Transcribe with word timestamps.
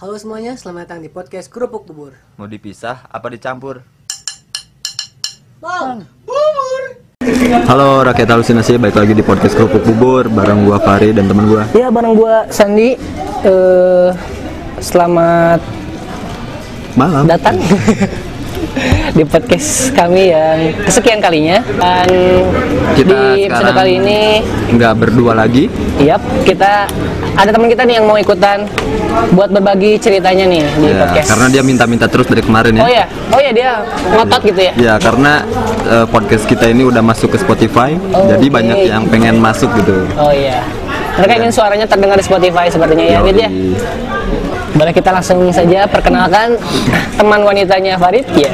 Halo 0.00 0.16
semuanya, 0.16 0.56
selamat 0.56 0.88
datang 0.88 1.04
di 1.04 1.12
podcast 1.12 1.52
Kerupuk 1.52 1.84
Bubur. 1.84 2.16
Mau 2.40 2.48
dipisah 2.48 3.04
apa 3.12 3.28
dicampur? 3.28 3.84
Bang, 5.60 6.08
Halo 7.68 8.00
rakyat 8.08 8.32
halusinasi, 8.32 8.80
balik 8.80 8.96
lagi 8.96 9.12
di 9.12 9.20
podcast 9.20 9.52
Kerupuk 9.52 9.84
Bubur 9.84 10.32
bareng 10.32 10.64
gua 10.64 10.80
Fari 10.80 11.12
dan 11.12 11.28
teman 11.28 11.44
gua. 11.52 11.68
Ya 11.76 11.92
bareng 11.92 12.16
gua 12.16 12.48
Sandi 12.48 12.96
eh 13.44 14.08
selamat 14.80 15.60
Malam. 16.96 17.28
datang 17.28 17.60
di 19.10 19.24
podcast 19.24 19.70
kami 19.92 20.30
yang 20.30 20.58
kesekian 20.80 21.18
kalinya 21.18 21.58
dan 21.76 22.08
Kita 22.92 23.10
di 23.34 23.44
episode 23.44 23.72
kali 23.72 23.92
ini 23.96 24.20
Nggak 24.70 24.92
berdua 24.96 25.32
lagi. 25.34 25.66
yap 25.98 26.18
kita 26.42 26.86
ada 27.32 27.50
teman 27.50 27.66
kita 27.66 27.82
nih 27.82 27.98
yang 27.98 28.06
mau 28.06 28.16
ikutan 28.16 28.64
buat 29.30 29.50
berbagi 29.50 29.96
ceritanya 29.96 30.44
nih 30.44 30.62
di 30.74 30.88
Ya, 30.88 30.96
podcast 31.00 31.26
karena 31.28 31.46
dia 31.48 31.62
minta-minta 31.62 32.06
terus 32.06 32.24
dari 32.24 32.40
kemarin 32.40 32.72
ya. 32.72 32.82
oh 32.82 32.90
ya 32.90 33.04
oh 33.28 33.40
ya 33.40 33.50
dia 33.50 33.70
ngotot 34.10 34.42
gitu 34.44 34.60
ya 34.60 34.72
Ya, 34.76 34.94
karena 34.96 35.42
eh, 35.84 36.06
podcast 36.06 36.44
kita 36.44 36.66
ini 36.66 36.82
udah 36.82 37.00
masuk 37.00 37.30
ke 37.30 37.38
Spotify, 37.38 37.98
Oh, 38.10 38.26
jadi 38.28 38.42
oke. 38.42 38.54
banyak 38.54 38.78
yang 38.86 39.04
pengen 39.06 39.36
masuk 39.36 39.68
gitu. 39.76 40.06
oh 40.14 40.30
iya 40.30 40.62
mereka 41.12 41.36
ingin 41.36 41.52
suaranya 41.52 41.84
terdengar 41.84 42.16
di 42.16 42.24
Spotify 42.24 42.66
sepertinya 42.66 43.04
ya 43.04 43.18
Fit 43.20 43.36
ya. 43.36 43.50
Boleh 44.80 44.96
kita 44.96 45.12
langsung 45.12 45.44
saja 45.52 45.84
perkenalkan 45.84 46.56
teman 47.12 47.44
wanitanya 47.44 48.00
Farid 48.00 48.24
ya 48.32 48.48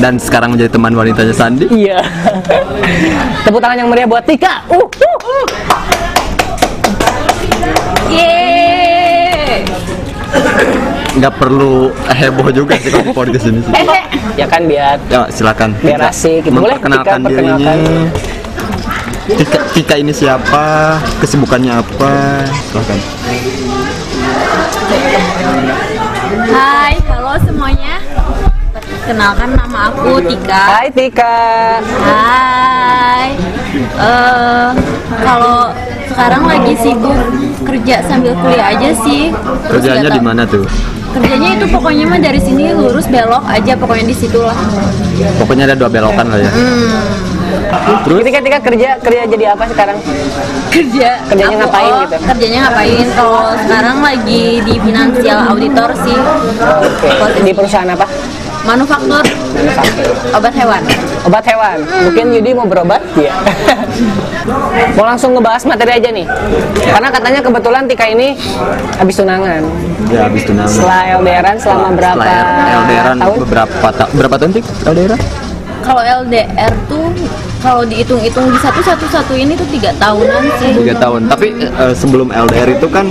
Dan 0.00 0.16
sekarang 0.16 0.56
menjadi 0.56 0.72
teman 0.72 0.96
wanitanya 0.96 1.34
Sandi. 1.36 1.68
Iya. 1.68 2.00
Tepuk 3.44 3.60
tangan 3.60 3.84
yang 3.84 3.92
meriah 3.92 4.08
buat 4.08 4.24
Tika. 4.24 4.64
Uh, 4.72 4.80
uh, 4.80 4.88
uh. 5.28 5.44
Yeay. 8.08 9.60
Nggak 11.20 11.34
perlu 11.36 11.92
heboh 12.16 12.48
juga 12.48 12.80
sih 12.80 12.88
kalau 12.88 13.04
di 13.04 13.12
podcast 13.12 13.44
ini. 13.52 13.60
sih. 13.60 13.76
Ya 14.40 14.48
kan 14.48 14.64
biar 14.64 14.96
Ya, 15.12 15.28
silakan. 15.28 15.76
Biar 15.84 16.00
asik 16.08 16.48
gitu. 16.48 16.56
Boleh, 16.56 16.80
Memperkenalkan 16.80 17.20
Tika, 17.20 17.28
dirinya. 17.28 17.52
perkenalkan. 17.60 17.78
Tika, 19.36 19.58
Tika 19.76 19.94
ini 20.00 20.12
siapa? 20.16 20.96
Kesibukannya 21.20 21.76
apa? 21.76 22.12
Silakan. 22.72 22.98
Kenalkan 29.10 29.58
nama 29.58 29.90
aku 29.90 30.22
Tika. 30.22 30.62
Hai 30.70 30.86
Tika. 30.94 31.42
Hai. 31.82 33.34
Eh, 33.98 34.70
kalau 35.26 35.66
sekarang 36.06 36.46
lagi 36.46 36.78
sibuk 36.78 37.18
kerja 37.66 38.06
sambil 38.06 38.38
kuliah 38.38 38.70
aja 38.70 38.94
sih. 39.02 39.34
Kerjanya 39.66 40.14
di 40.14 40.22
mana 40.22 40.46
tuh? 40.46 40.62
Kerjanya 41.10 41.58
itu 41.58 41.66
pokoknya 41.74 42.06
mah 42.06 42.22
dari 42.22 42.38
sini 42.38 42.70
lurus 42.70 43.10
belok 43.10 43.42
aja 43.50 43.74
pokoknya 43.74 44.06
di 44.06 44.14
situ 44.14 44.46
lah. 44.46 44.54
Pokoknya 45.42 45.66
ada 45.66 45.74
dua 45.74 45.90
belokan 45.90 46.30
lah 46.30 46.46
ya. 46.46 46.50
Terus 48.06 48.22
Tika 48.22 48.38
Tika 48.46 48.58
kerja 48.62 48.94
kerja 49.02 49.26
jadi 49.26 49.58
apa 49.58 49.66
sekarang? 49.74 49.98
Kerja. 50.70 51.18
Kerjanya 51.26 51.58
Aku- 51.58 51.62
ngapain 51.66 51.90
oh, 51.90 52.00
gitu? 52.06 52.16
Kerjanya 52.30 52.58
ngapain? 52.70 53.06
Kalau 53.18 53.42
sekarang 53.58 53.96
lagi 54.06 54.62
di 54.62 54.74
financial 54.78 55.38
auditor 55.50 55.90
sih. 55.98 56.14
Oke. 56.62 57.10
Di 57.42 57.50
perusahaan 57.50 57.90
apa? 57.90 58.06
Manufaktur 58.60 59.24
obat 60.30 60.54
hewan. 60.54 60.82
Obat 61.24 61.44
hewan. 61.44 61.78
Mungkin 62.06 62.26
Yudi 62.30 62.50
mau 62.52 62.64
berobat? 62.64 63.00
Iya. 63.14 63.32
mau 64.96 65.04
langsung 65.04 65.32
ngebahas 65.32 65.64
materi 65.64 65.96
aja 65.96 66.08
nih. 66.08 66.26
Karena 66.76 67.08
katanya 67.08 67.40
kebetulan 67.40 67.82
Tika 67.84 68.06
ini 68.06 68.36
habis 68.96 69.16
tunangan. 69.16 69.62
Ya 70.08 70.28
habis 70.28 70.44
tunangan. 70.44 70.70
Setelah 70.70 71.00
LDRan 71.18 71.56
selama 71.56 71.88
berapa 71.92 72.22
Setelah 72.22 72.78
LDRan 72.78 73.16
tahun? 73.18 73.36
beberapa 73.42 73.86
ta- 73.90 74.10
berapa 74.12 74.34
tahun 74.36 74.50
sih 74.52 74.64
LDRan? 74.84 75.20
Kalau 75.80 76.02
LDR 76.22 76.72
tuh 76.86 77.06
kalau 77.60 77.82
dihitung-hitung 77.84 78.46
di 78.48 78.58
satu 78.58 78.80
satu 78.80 79.04
satu 79.06 79.32
ini 79.32 79.52
tuh 79.52 79.68
tiga 79.68 79.92
tahunan 79.96 80.42
sih. 80.56 80.72
Tiga 80.76 80.94
tahun. 80.96 81.28
Tapi 81.28 81.48
eh, 81.58 81.94
sebelum 81.96 82.28
LDR 82.28 82.76
itu 82.76 82.86
kan 82.88 83.08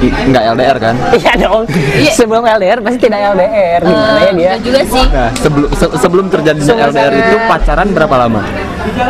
i- 0.00 0.14
nggak 0.24 0.44
LDR 0.50 0.76
kan? 0.78 0.94
Iya 1.18 1.32
dong. 1.38 1.64
Sebelum 2.10 2.42
LDR 2.42 2.78
pasti 2.78 2.98
tidak 3.00 3.20
LDR. 3.32 3.80
Gimana 3.80 4.18
ya 4.18 4.22
Eh, 4.22 4.32
dia? 4.32 4.48
enggak 4.48 4.60
juga 4.62 4.80
sih. 4.84 5.04
Nah, 5.08 5.30
sebelum 5.34 5.68
se- 5.72 5.96
sebelum 5.96 6.26
terjadi 6.28 6.60
Sebelum 6.60 6.88
LDR 6.88 7.12
saya- 7.12 7.22
itu 7.24 7.36
pacaran 7.44 7.88
berapa 7.90 8.14
lama? 8.18 8.40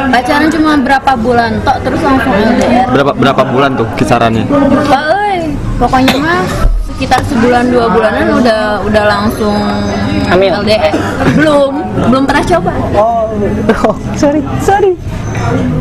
Pacaran 0.08 0.48
cuma 0.48 0.70
berapa 0.76 1.12
bulan 1.14 1.50
tok 1.62 1.76
terus 1.82 2.00
langsung 2.00 2.32
LDR. 2.32 2.86
Berapa 2.88 3.12
berapa 3.12 3.42
bulan 3.46 3.70
tuh 3.74 3.86
kisarannya? 3.94 4.44
Euy, 4.88 5.38
pokoknya 5.76 6.14
mah 6.16 6.40
sekitar 6.88 7.22
sebulan 7.22 7.68
dua 7.68 7.86
bulanan 7.88 8.26
udah 8.34 8.60
udah 8.82 9.04
langsung 9.06 9.54
Hamil? 10.26 10.50
LDR. 10.58 10.90
Belum, 11.32 11.72
belum 12.04 12.22
pernah 12.24 12.44
coba. 12.48 12.72
Oh, 12.92 13.30
oh, 13.84 13.96
sorry, 14.14 14.42
sorry. 14.58 14.98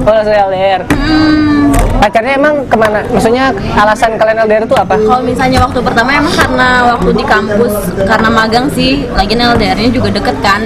Oh, 0.08 0.14
langsung 0.16 0.36
LDR. 0.36 0.82
Hmm, 0.88 1.74
Pacarnya 2.00 2.34
emang 2.38 2.64
ke 2.70 2.78
mana? 2.78 3.02
Maksudnya 3.10 3.52
alasan 3.76 4.16
kalian 4.16 4.48
LDR 4.48 4.64
itu 4.64 4.78
apa? 4.78 4.96
kalau 4.96 5.22
misalnya 5.26 5.60
waktu 5.66 5.80
pertama 5.84 6.10
emang 6.14 6.32
karena 6.32 6.70
waktu 6.96 7.10
di 7.12 7.26
kampus 7.26 7.74
karena 8.06 8.30
magang 8.32 8.68
sih, 8.72 9.10
lagi 9.12 9.34
LDR-nya 9.36 9.90
juga 9.92 10.10
deket 10.14 10.38
kan. 10.40 10.62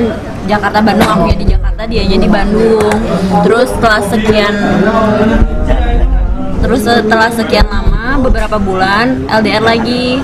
Jakarta 0.50 0.82
Bandung 0.84 1.08
akunya 1.08 1.38
di 1.38 1.48
Jakarta, 1.54 1.82
dianya 1.88 2.18
di 2.18 2.30
Bandung. 2.30 2.92
Terus 3.46 3.70
setelah 3.72 4.02
sekian 4.04 4.54
Terus 6.62 6.86
setelah 6.86 7.30
sekian 7.34 7.66
lama, 7.66 8.22
beberapa 8.22 8.62
bulan 8.62 9.26
LDR 9.26 9.66
lagi. 9.66 10.22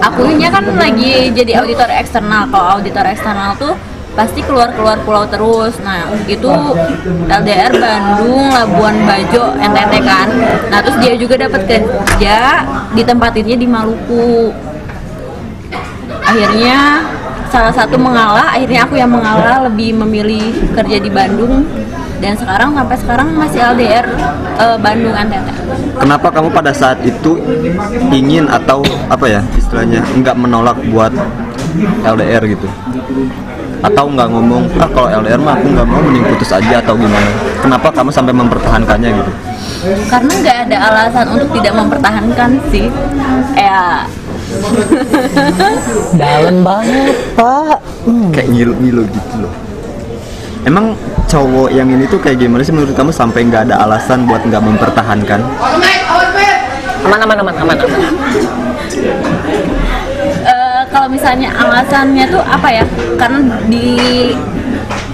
Akunya 0.00 0.48
kan 0.48 0.64
lagi 0.72 1.28
jadi 1.28 1.60
auditor 1.60 1.92
eksternal. 1.92 2.48
Kalau 2.48 2.80
auditor 2.80 3.04
eksternal 3.04 3.52
tuh 3.60 3.76
pasti 4.12 4.40
keluar-keluar 4.44 5.00
pulau 5.04 5.24
terus. 5.28 5.74
Nah, 5.80 6.12
itu 6.28 6.50
LDR 7.28 7.72
Bandung, 7.72 8.52
Labuan 8.52 8.96
Bajo, 9.08 9.56
NTT 9.56 9.92
kan. 10.04 10.28
Nah, 10.68 10.78
terus 10.84 10.96
dia 11.00 11.14
juga 11.16 11.34
dapat 11.40 11.62
kerja 11.64 12.36
ditempatinnya 12.92 13.56
di 13.56 13.66
Maluku. 13.68 14.52
Akhirnya 16.22 17.04
salah 17.52 17.72
satu 17.72 18.00
mengalah, 18.00 18.56
akhirnya 18.56 18.88
aku 18.88 18.96
yang 18.96 19.12
mengalah 19.12 19.68
lebih 19.68 19.92
memilih 19.92 20.56
kerja 20.72 20.96
di 20.96 21.10
Bandung 21.12 21.68
dan 22.22 22.38
sekarang 22.38 22.70
sampai 22.72 22.96
sekarang 23.02 23.28
masih 23.34 23.60
LDR 23.60 24.06
eh, 24.56 24.78
Bandung 24.78 25.12
NTT. 25.12 25.48
Kenapa 25.98 26.28
kamu 26.30 26.48
pada 26.54 26.72
saat 26.72 27.02
itu 27.04 27.36
ingin 28.08 28.48
atau 28.48 28.80
apa 29.10 29.26
ya 29.28 29.40
istilahnya 29.58 30.00
nggak 30.22 30.36
menolak 30.38 30.78
buat 30.88 31.12
LDR 32.06 32.42
gitu? 32.46 32.68
Atau 33.82 34.04
nggak 34.14 34.28
ngomong 34.30 34.62
ah 34.78 34.88
kalau 34.94 35.10
LDR 35.10 35.42
mah 35.42 35.58
aku 35.58 35.66
nggak 35.74 35.86
mau 35.90 35.98
mending 35.98 36.24
putus 36.30 36.54
aja 36.54 36.78
atau 36.78 36.94
gimana? 36.94 37.30
Kenapa 37.58 37.90
kamu 37.90 38.10
sampai 38.14 38.34
mempertahankannya 38.34 39.10
gitu? 39.10 39.32
Karena 40.06 40.32
nggak 40.38 40.56
ada 40.70 40.76
alasan 40.90 41.26
untuk 41.34 41.48
tidak 41.58 41.74
mempertahankan 41.74 42.50
sih. 42.70 42.86
Ya 43.58 44.06
Dalam 46.20 46.60
banget, 46.60 47.16
Pak. 47.34 47.76
Kayak 48.30 48.48
ngilu-ngilu 48.52 49.02
gitu 49.10 49.34
loh. 49.48 49.52
Emang 50.62 50.94
cowok 51.26 51.74
yang 51.74 51.90
ini 51.90 52.06
tuh 52.06 52.22
kayak 52.22 52.38
gimana 52.38 52.62
sih 52.62 52.70
menurut 52.70 52.94
kamu 52.94 53.10
sampai 53.10 53.42
nggak 53.50 53.66
ada 53.70 53.82
alasan 53.82 54.30
buat 54.30 54.46
nggak 54.46 54.62
mempertahankan? 54.62 55.40
Aman, 57.02 57.18
aman, 57.18 57.38
aman, 57.42 57.54
aman, 57.66 57.76
aman. 57.82 58.12
Kalau 60.92 61.08
misalnya 61.08 61.48
alasannya 61.56 62.28
tuh 62.28 62.44
apa 62.44 62.68
ya? 62.68 62.84
Karena 63.16 63.56
di 63.66 63.96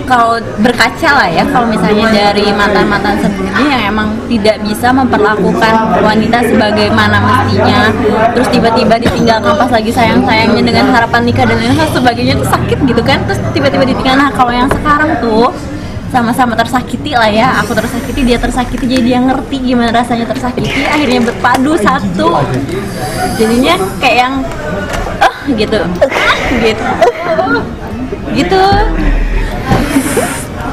kalau 0.09 0.41
berkaca 0.65 1.11
lah 1.21 1.29
ya 1.29 1.45
kalau 1.53 1.69
misalnya 1.69 2.09
dari 2.09 2.49
mantan-mantan 2.49 3.21
sebelumnya 3.21 3.77
yang 3.77 3.83
emang 3.93 4.09
tidak 4.25 4.57
bisa 4.65 4.89
memperlakukan 4.89 6.01
wanita 6.01 6.49
sebagaimana 6.49 7.21
mestinya 7.21 7.93
terus 8.33 8.49
tiba-tiba 8.49 8.97
ditinggalkan 8.97 9.53
pas 9.53 9.69
lagi 9.69 9.93
sayang-sayangnya 9.93 10.65
dengan 10.65 10.97
harapan 10.97 11.29
nikah 11.29 11.45
dan 11.45 11.61
lain 11.61 11.77
sebagainya 11.93 12.41
tuh 12.41 12.49
sakit 12.49 12.79
gitu 12.89 13.03
kan? 13.05 13.21
Terus 13.29 13.41
tiba-tiba 13.53 13.85
ditinggal. 13.85 14.17
Nah 14.17 14.33
kalau 14.33 14.49
yang 14.49 14.73
sekarang 14.73 15.13
tuh 15.21 15.53
sama-sama 16.09 16.57
tersakiti 16.57 17.13
lah 17.13 17.29
ya. 17.29 17.61
Aku 17.61 17.77
tersakiti 17.77 18.25
dia 18.25 18.41
tersakiti 18.41 18.89
jadi 18.89 19.05
dia 19.05 19.19
ngerti 19.21 19.61
gimana 19.61 19.93
rasanya 19.93 20.25
tersakiti 20.25 20.73
akhirnya 20.89 21.21
berpadu 21.21 21.77
satu. 21.77 22.41
Jadinya 23.37 23.77
kayak 24.01 24.17
yang 24.25 24.35
gitu 25.57 25.81
gitu 26.65 26.85
gitu 28.37 28.63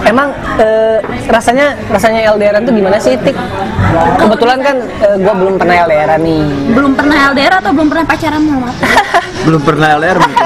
Emang 0.05 0.29
eh, 0.61 1.01
rasanya 1.33 1.73
rasanya 1.89 2.29
LDRan 2.37 2.61
tuh 2.61 2.77
gimana 2.77 3.01
sih, 3.01 3.17
Tik? 3.17 3.33
Kebetulan 4.21 4.61
kan 4.61 4.77
eh, 5.01 5.17
gua 5.17 5.33
belum 5.33 5.57
pernah 5.57 5.81
LDRan 5.81 6.21
nih. 6.21 6.45
belum 6.77 6.93
pernah 6.93 7.33
LDR 7.33 7.53
atau 7.57 7.71
belum 7.73 7.89
pernah 7.89 8.05
pacaran 8.05 8.41
sama 8.45 8.69
aku? 8.69 8.85
Belum 9.49 9.61
pernah 9.61 9.87
LDR 9.97 10.17
mungkin. 10.21 10.45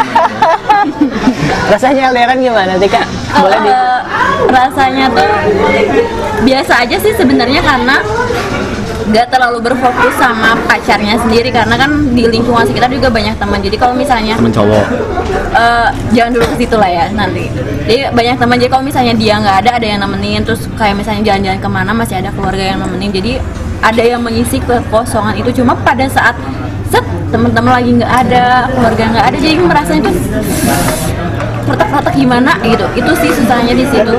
Rasanya 1.72 2.02
LDRan 2.12 2.40
gimana, 2.40 2.72
Tika? 2.80 3.04
Boleh 3.40 3.60
di 3.64 3.72
Eh, 3.72 4.00
rasanya 4.48 5.06
tuh 5.12 5.28
biasa 6.48 6.74
aja 6.88 6.96
sih 7.00 7.14
sebenarnya 7.16 7.60
karena 7.60 8.00
nggak 9.10 9.28
terlalu 9.34 9.58
berfokus 9.66 10.14
sama 10.22 10.54
pacarnya 10.70 11.18
sendiri 11.18 11.50
karena 11.50 11.76
kan 11.76 12.14
di 12.14 12.30
lingkungan 12.30 12.62
sekitar 12.66 12.90
juga 12.94 13.10
banyak 13.10 13.36
teman. 13.42 13.60
Jadi 13.60 13.76
kalau 13.76 13.94
misalnya 13.98 14.38
temen 14.38 14.54
cowok. 14.54 14.86
eh, 15.58 15.90
jangan 16.14 16.32
dulu 16.38 16.46
ke 16.54 16.56
situ 16.62 16.76
lah 16.78 16.90
ya 16.90 17.06
nanti. 17.14 17.50
Jadi 17.90 18.14
banyak 18.14 18.36
teman 18.38 18.56
jadi 18.62 18.70
kalau 18.70 18.84
misalnya 18.86 19.14
dia 19.18 19.34
nggak 19.42 19.58
ada 19.66 19.72
ada 19.82 19.88
yang 19.90 20.00
nemenin. 20.06 20.42
Terus 20.46 20.70
kayak 20.78 20.96
misalnya 20.98 21.22
jalan-jalan 21.26 21.60
ke 21.60 21.70
mana 21.70 21.92
masih 21.92 22.16
ada 22.22 22.30
keluarga 22.34 22.64
yang 22.64 22.80
nemenin. 22.86 23.10
Jadi 23.10 23.32
ada 23.82 24.04
yang 24.06 24.22
mengisi 24.22 24.62
kekosongan 24.62 25.36
itu. 25.42 25.50
Cuma 25.58 25.74
pada 25.74 26.06
saat 26.06 26.38
set 26.90 27.06
teman-teman 27.30 27.72
lagi 27.78 27.90
nggak 28.02 28.14
ada 28.26 28.66
keluarga 28.74 29.04
nggak 29.14 29.26
ada 29.30 29.38
jadi 29.38 29.56
merasa 29.62 29.94
itu 29.94 30.10
retak-retak 31.70 32.14
gimana 32.18 32.52
gitu. 32.66 32.86
Itu 32.98 33.12
sih 33.22 33.30
susahnya 33.34 33.74
di 33.78 33.86
situ. 33.88 34.16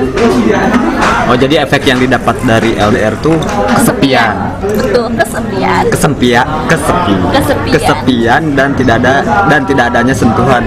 Oh 1.29 1.35
jadi 1.37 1.63
efek 1.63 1.85
yang 1.87 1.99
didapat 2.01 2.35
dari 2.43 2.75
LDR 2.75 3.13
tuh 3.19 3.37
kesepian. 3.77 4.57
Betul 4.61 5.07
kesepian. 5.15 5.83
Kesempia 5.91 6.41
kesepi. 6.67 7.15
Kesepian. 7.31 7.73
kesepian 7.77 8.41
dan 8.57 8.69
tidak 8.75 8.95
ada 9.03 9.13
dan 9.47 9.61
tidak 9.67 9.85
adanya 9.93 10.15
sentuhan. 10.15 10.63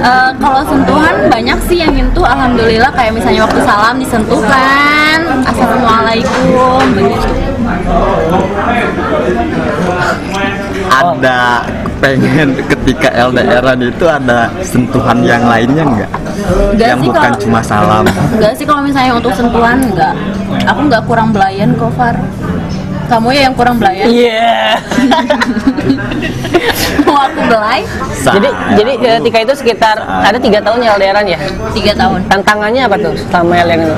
Eh, 0.00 0.30
kalau 0.38 0.62
sentuhan 0.66 1.14
banyak 1.30 1.58
sih 1.66 1.78
yang 1.82 1.92
nyentuh 1.94 2.26
alhamdulillah. 2.26 2.90
Kayak 2.94 3.12
misalnya 3.16 3.46
waktu 3.46 3.60
salam 3.64 3.94
disentuhkan. 3.98 5.18
Assalamualaikum 5.46 6.82
begitu 6.94 7.30
ada 11.00 11.64
pengen 12.00 12.48
ketika 12.64 13.08
LDRan 13.28 13.80
itu 13.82 14.04
ada 14.04 14.48
sentuhan 14.60 15.20
yang 15.20 15.44
lainnya 15.44 15.84
enggak 15.84 16.10
Enggak 16.72 16.88
yang 16.88 17.00
sih 17.00 17.08
bukan 17.08 17.22
kalau- 17.28 17.40
cuma 17.40 17.60
salam. 17.60 18.04
Enggak 18.06 18.52
sih 18.56 18.64
kalau 18.64 18.82
misalnya 18.84 19.12
untuk 19.14 19.32
sentuhan 19.32 19.76
enggak 19.82 20.14
aku 20.64 20.80
enggak 20.88 21.02
kurang 21.04 21.28
belayan 21.30 21.76
kok 21.76 21.92
Far. 21.94 22.16
Kamu 23.10 23.34
ya 23.34 23.50
yang 23.50 23.54
kurang 23.58 23.74
belayan? 23.82 24.06
Iya. 24.06 24.78
mau 27.02 27.18
aku 27.20 27.40
belai? 27.50 27.82
Jadi 28.22 28.48
jadi 28.78 28.92
eh, 29.02 29.18
Tika 29.18 29.38
itu 29.42 29.54
sekitar 29.56 29.98
ada 29.98 30.38
tiga 30.38 30.62
tahun 30.62 30.78
ya 30.80 30.94
LDRan 30.94 31.26
ya. 31.26 31.38
tiga 31.74 31.92
tahun. 31.92 32.22
Tantangannya 32.30 32.86
apa 32.86 32.96
tuh 32.96 33.14
sama 33.28 33.58
LDRan 33.58 33.82
itu? 33.82 33.96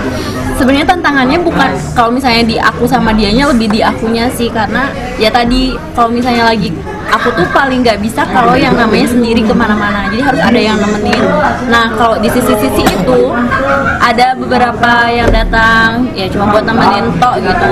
sebenarnya 0.52 0.84
tantangannya 0.86 1.38
bukan 1.42 1.70
kalau 1.90 2.12
misalnya 2.12 2.44
di 2.44 2.54
aku 2.54 2.84
sama 2.86 3.10
dianya 3.10 3.50
lebih 3.50 3.66
di 3.66 3.80
akunya 3.82 4.30
sih 4.30 4.46
karena 4.46 4.86
ya 5.16 5.26
tadi 5.26 5.74
kalau 5.90 6.12
misalnya 6.12 6.46
lagi 6.46 6.70
aku 7.12 7.28
tuh 7.36 7.46
paling 7.52 7.84
nggak 7.84 8.00
bisa 8.00 8.24
kalau 8.24 8.56
yang 8.56 8.72
namanya 8.72 9.08
sendiri 9.12 9.44
ke 9.44 9.52
mana-mana. 9.52 10.08
Jadi 10.08 10.22
harus 10.24 10.42
ada 10.42 10.60
yang 10.60 10.78
nemenin. 10.80 11.22
Nah 11.68 11.92
kalau 11.94 12.16
di 12.18 12.28
sisi-sisi 12.32 12.82
itu 12.82 13.20
ada 14.00 14.34
beberapa 14.34 14.92
yang 15.12 15.28
datang 15.28 16.08
ya 16.16 16.26
cuma 16.32 16.50
buat 16.50 16.64
nemenin 16.64 17.12
tok 17.20 17.36
gitu. 17.44 17.68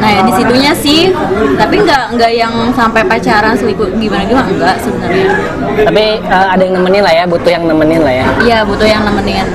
Nah 0.00 0.08
ya 0.08 0.20
di 0.24 0.32
situnya 0.32 0.72
sih 0.72 1.12
tapi 1.60 1.84
nggak 1.84 2.16
nggak 2.16 2.32
yang 2.32 2.54
sampai 2.72 3.04
pacaran 3.04 3.54
selingkuh 3.54 3.92
gimana 4.00 4.24
gimana 4.24 4.48
enggak 4.48 4.76
sebenarnya. 4.80 5.28
Tapi 5.84 6.04
eh, 6.20 6.46
ada 6.52 6.62
yang 6.62 6.74
nemenin 6.80 7.02
lah 7.04 7.14
ya, 7.14 7.24
butuh 7.28 7.50
yang 7.52 7.64
nemenin 7.68 8.00
lah 8.00 8.14
ya. 8.14 8.26
iya 8.42 8.58
butuh 8.64 8.88
yang 8.88 9.04
nemenin. 9.04 9.46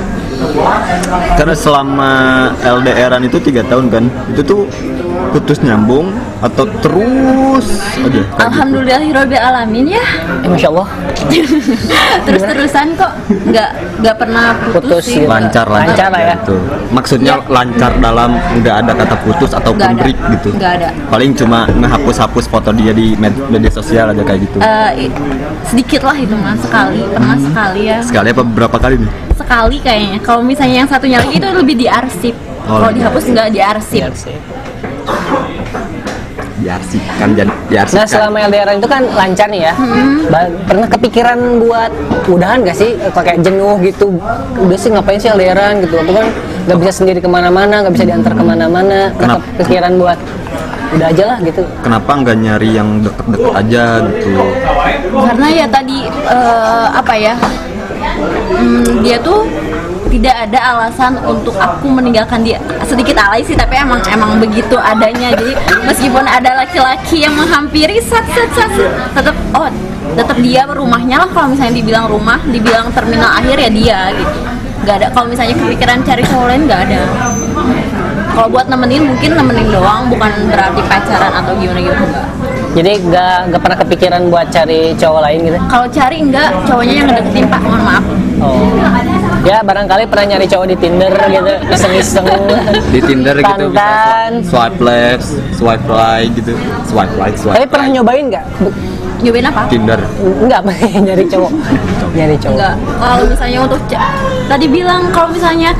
Karena 1.33 1.55
selama 1.57 2.11
LDRan 2.61 3.25
itu 3.25 3.41
tiga 3.41 3.65
tahun 3.65 3.89
kan 3.89 4.03
itu 4.29 4.41
tuh 4.45 4.69
putus 5.29 5.59
nyambung 5.59 6.09
atau 6.37 6.65
terus 6.79 7.65
aja 7.97 8.07
gitu? 8.07 8.29
Alhamdulillahirobbil 8.37 9.39
alamin 9.39 9.85
ya 9.91 10.05
Eh, 10.37 10.47
Masya 10.47 10.67
Allah. 10.69 10.87
terus 12.25 12.41
terusan 12.43 12.87
kok 12.93 13.11
nggak 13.27 13.69
nggak 13.99 14.15
pernah 14.17 14.45
putus, 14.69 14.73
Putus 14.73 15.03
sih 15.03 15.17
gitu. 15.17 15.27
lancar 15.27 15.65
lancar, 15.65 15.87
Lancar 15.89 16.09
lah 16.09 16.21
ya. 16.23 16.35
gitu. 16.37 16.55
maksudnya 16.89 17.33
Iya. 17.35 17.49
lancar 17.49 17.91
dalam 17.97 18.29
nggak 18.55 18.75
ada 18.77 18.91
kata 18.93 19.15
putus 19.19 19.51
ataupun 19.51 19.81
ada. 19.87 19.97
break 19.97 20.17
gitu 20.31 20.49
Nggak 20.53 20.71
ada. 20.77 20.89
paling 21.07 21.31
cuma 21.33 21.59
ngehapus-hapus 21.67 22.45
foto 22.45 22.69
dia 22.71 22.91
di 22.91 23.15
med- 23.15 23.47
media 23.47 23.69
sosial 23.69 24.09
aja 24.09 24.21
kayak 24.21 24.41
gitu 24.43 24.57
Eh, 24.59 24.91
i- 25.01 25.13
sedikit 25.65 26.01
lah 26.03 26.15
itu 26.15 26.35
mas 26.35 26.59
sekali 26.59 27.01
pernah 27.05 27.33
Hmm. 27.33 27.45
sekali 27.45 27.81
ya 27.85 27.97
sekali 28.01 28.27
apa 28.29 28.43
beberapa 28.43 28.77
kali 28.77 28.95
nih 28.97 29.11
sekali 29.33 29.77
kayaknya 29.79 30.19
kalau 30.21 30.41
misalnya 30.41 30.75
yang 30.77 30.89
satunya 30.89 31.17
lagi 31.17 31.35
itu 31.35 31.47
lebih 31.47 31.75
diarsip 31.77 32.35
Oh, 32.59 32.77
kalau 32.77 32.91
iya. 32.91 32.97
dihapus 32.99 33.23
nggak 33.29 33.47
diarsip 33.49 34.01
Biar 34.03 34.11
sih. 35.07 35.15
diarsipkan 36.57 37.37
dan 37.37 37.47
diarsipkan 37.69 38.01
Nah 38.01 38.07
selama 38.09 38.37
LDRan 38.49 38.75
itu 38.81 38.89
kan 38.89 39.03
lancar 39.13 39.47
nih 39.47 39.61
ya. 39.69 39.73
Ba- 40.27 40.51
Pernah 40.65 40.87
kepikiran 40.89 41.39
buat 41.61 41.91
udahan 42.27 42.65
gak 42.65 42.75
sih? 42.75 42.97
Kayak 43.13 43.45
jenuh 43.45 43.77
gitu. 43.79 44.17
Udah 44.57 44.75
sih 44.75 44.89
ngapain 44.89 45.21
sih 45.21 45.29
LDRan 45.29 45.85
gitu. 45.85 45.95
Aku 46.01 46.11
kan 46.11 46.27
nggak 46.67 46.77
bisa 46.81 46.91
sendiri 46.91 47.19
ke 47.21 47.29
mana-mana, 47.29 47.85
nggak 47.85 47.93
bisa 47.93 48.05
diantar 48.05 48.33
ke 48.33 48.43
mana-mana. 48.43 49.13
Pernah 49.15 49.37
Kenapa? 49.39 49.55
kepikiran 49.55 49.93
buat 49.95 50.19
udah 50.87 51.07
aja 51.11 51.23
lah 51.27 51.37
gitu. 51.43 51.61
kenapa 51.83 52.11
nggak 52.15 52.37
nyari 52.39 52.69
yang 52.71 53.03
deket-deket 53.03 53.51
aja 53.51 53.83
gitu 54.07 54.31
karena 55.19 55.47
ya 55.51 55.65
tadi 55.67 55.97
eh, 56.07 56.85
apa 56.95 57.13
ya 57.13 57.35
hmm, 58.55 59.03
dia 59.03 59.17
tuh 59.19 59.43
tidak 60.07 60.35
ada 60.47 60.59
alasan 60.73 61.19
untuk 61.23 61.53
aku 61.59 61.91
meninggalkan 61.91 62.41
dia. 62.41 62.57
Sedikit 62.87 63.19
alay 63.19 63.43
sih 63.43 63.53
tapi 63.53 63.75
emang 63.77 63.99
emang 64.09 64.39
begitu 64.39 64.79
adanya. 64.79 65.35
Jadi 65.35 65.53
meskipun 65.85 66.23
ada 66.23 66.63
laki-laki 66.63 67.27
yang 67.27 67.35
menghampiri 67.35 67.99
sat 68.01 68.23
sat 68.31 68.49
sat 68.55 68.71
tetap 69.13 69.35
oh 69.53 69.67
tetap 70.15 70.37
dia 70.39 70.63
rumahnya 70.65 71.23
lah. 71.23 71.29
Kalau 71.29 71.53
misalnya 71.53 71.75
dibilang 71.75 72.05
rumah 72.07 72.39
dibilang 72.47 72.89
terminal 72.95 73.31
akhir 73.35 73.57
ya 73.59 73.69
dia 73.69 73.99
gitu. 74.15 74.37
Nggak 74.87 74.95
ada. 75.03 75.07
Kalau 75.11 75.27
misalnya 75.27 75.55
kepikiran 75.59 75.97
cari 76.07 76.23
cowok 76.23 76.45
lain 76.47 76.61
nggak 76.65 76.81
ada. 76.89 77.01
Kalau 78.37 78.47
buat 78.53 78.65
nemenin 78.69 79.03
mungkin 79.03 79.31
nemenin 79.35 79.67
doang. 79.69 80.07
Bukan 80.07 80.31
berarti 80.47 80.81
pacaran 80.87 81.33
atau 81.43 81.51
gimana 81.57 81.79
gitu 81.81 82.03
enggak 82.07 82.27
Jadi 82.77 82.91
nggak 83.09 83.37
nggak 83.49 83.61
pernah 83.61 83.77
kepikiran 83.81 84.21
buat 84.29 84.47
cari 84.53 84.93
cowok 84.93 85.21
lain 85.25 85.39
gitu. 85.49 85.57
kalau 85.65 85.87
cari 85.89 86.17
enggak 86.21 86.49
cowoknya 86.69 86.93
yang 86.93 87.07
ngedeketin 87.09 87.45
pak. 87.49 87.61
Mohon 87.65 87.83
maaf. 87.83 88.05
Oh. 88.37 89.16
Ya 89.47 89.63
barangkali 89.63 90.11
pernah 90.11 90.35
nyari 90.35 90.43
cowok 90.43 90.67
di 90.67 90.75
Tinder 90.75 91.07
gitu, 91.31 91.53
iseng-iseng. 91.71 92.27
di 92.91 92.99
Tinder 92.99 93.35
gitu 93.39 93.63
bisa 93.71 93.79
Tantan. 93.79 94.31
swipe 94.43 94.79
left 94.83 95.23
swipe 95.55 95.87
right 95.87 96.27
gitu 96.35 96.51
swipe 96.83 97.15
right 97.15 97.31
swipe 97.31 97.55
Tapi 97.55 97.67
pernah 97.71 97.87
nyobain 97.89 98.27
nggak? 98.27 98.43
Nyobain 99.23 99.47
apa 99.47 99.61
Tinder 99.71 99.99
Enggak, 100.19 100.61
nyari 101.07 101.23
cowok. 101.25 101.51
Nyari 102.11 102.35
cowok. 102.35 102.53
enggak 102.53 102.73
kalau 102.99 103.23
misalnya 103.23 103.59
untuk 103.63 103.81
tadi 104.47 104.65
bilang 104.67 105.01
kalau 105.15 105.29
misalnya 105.31 105.71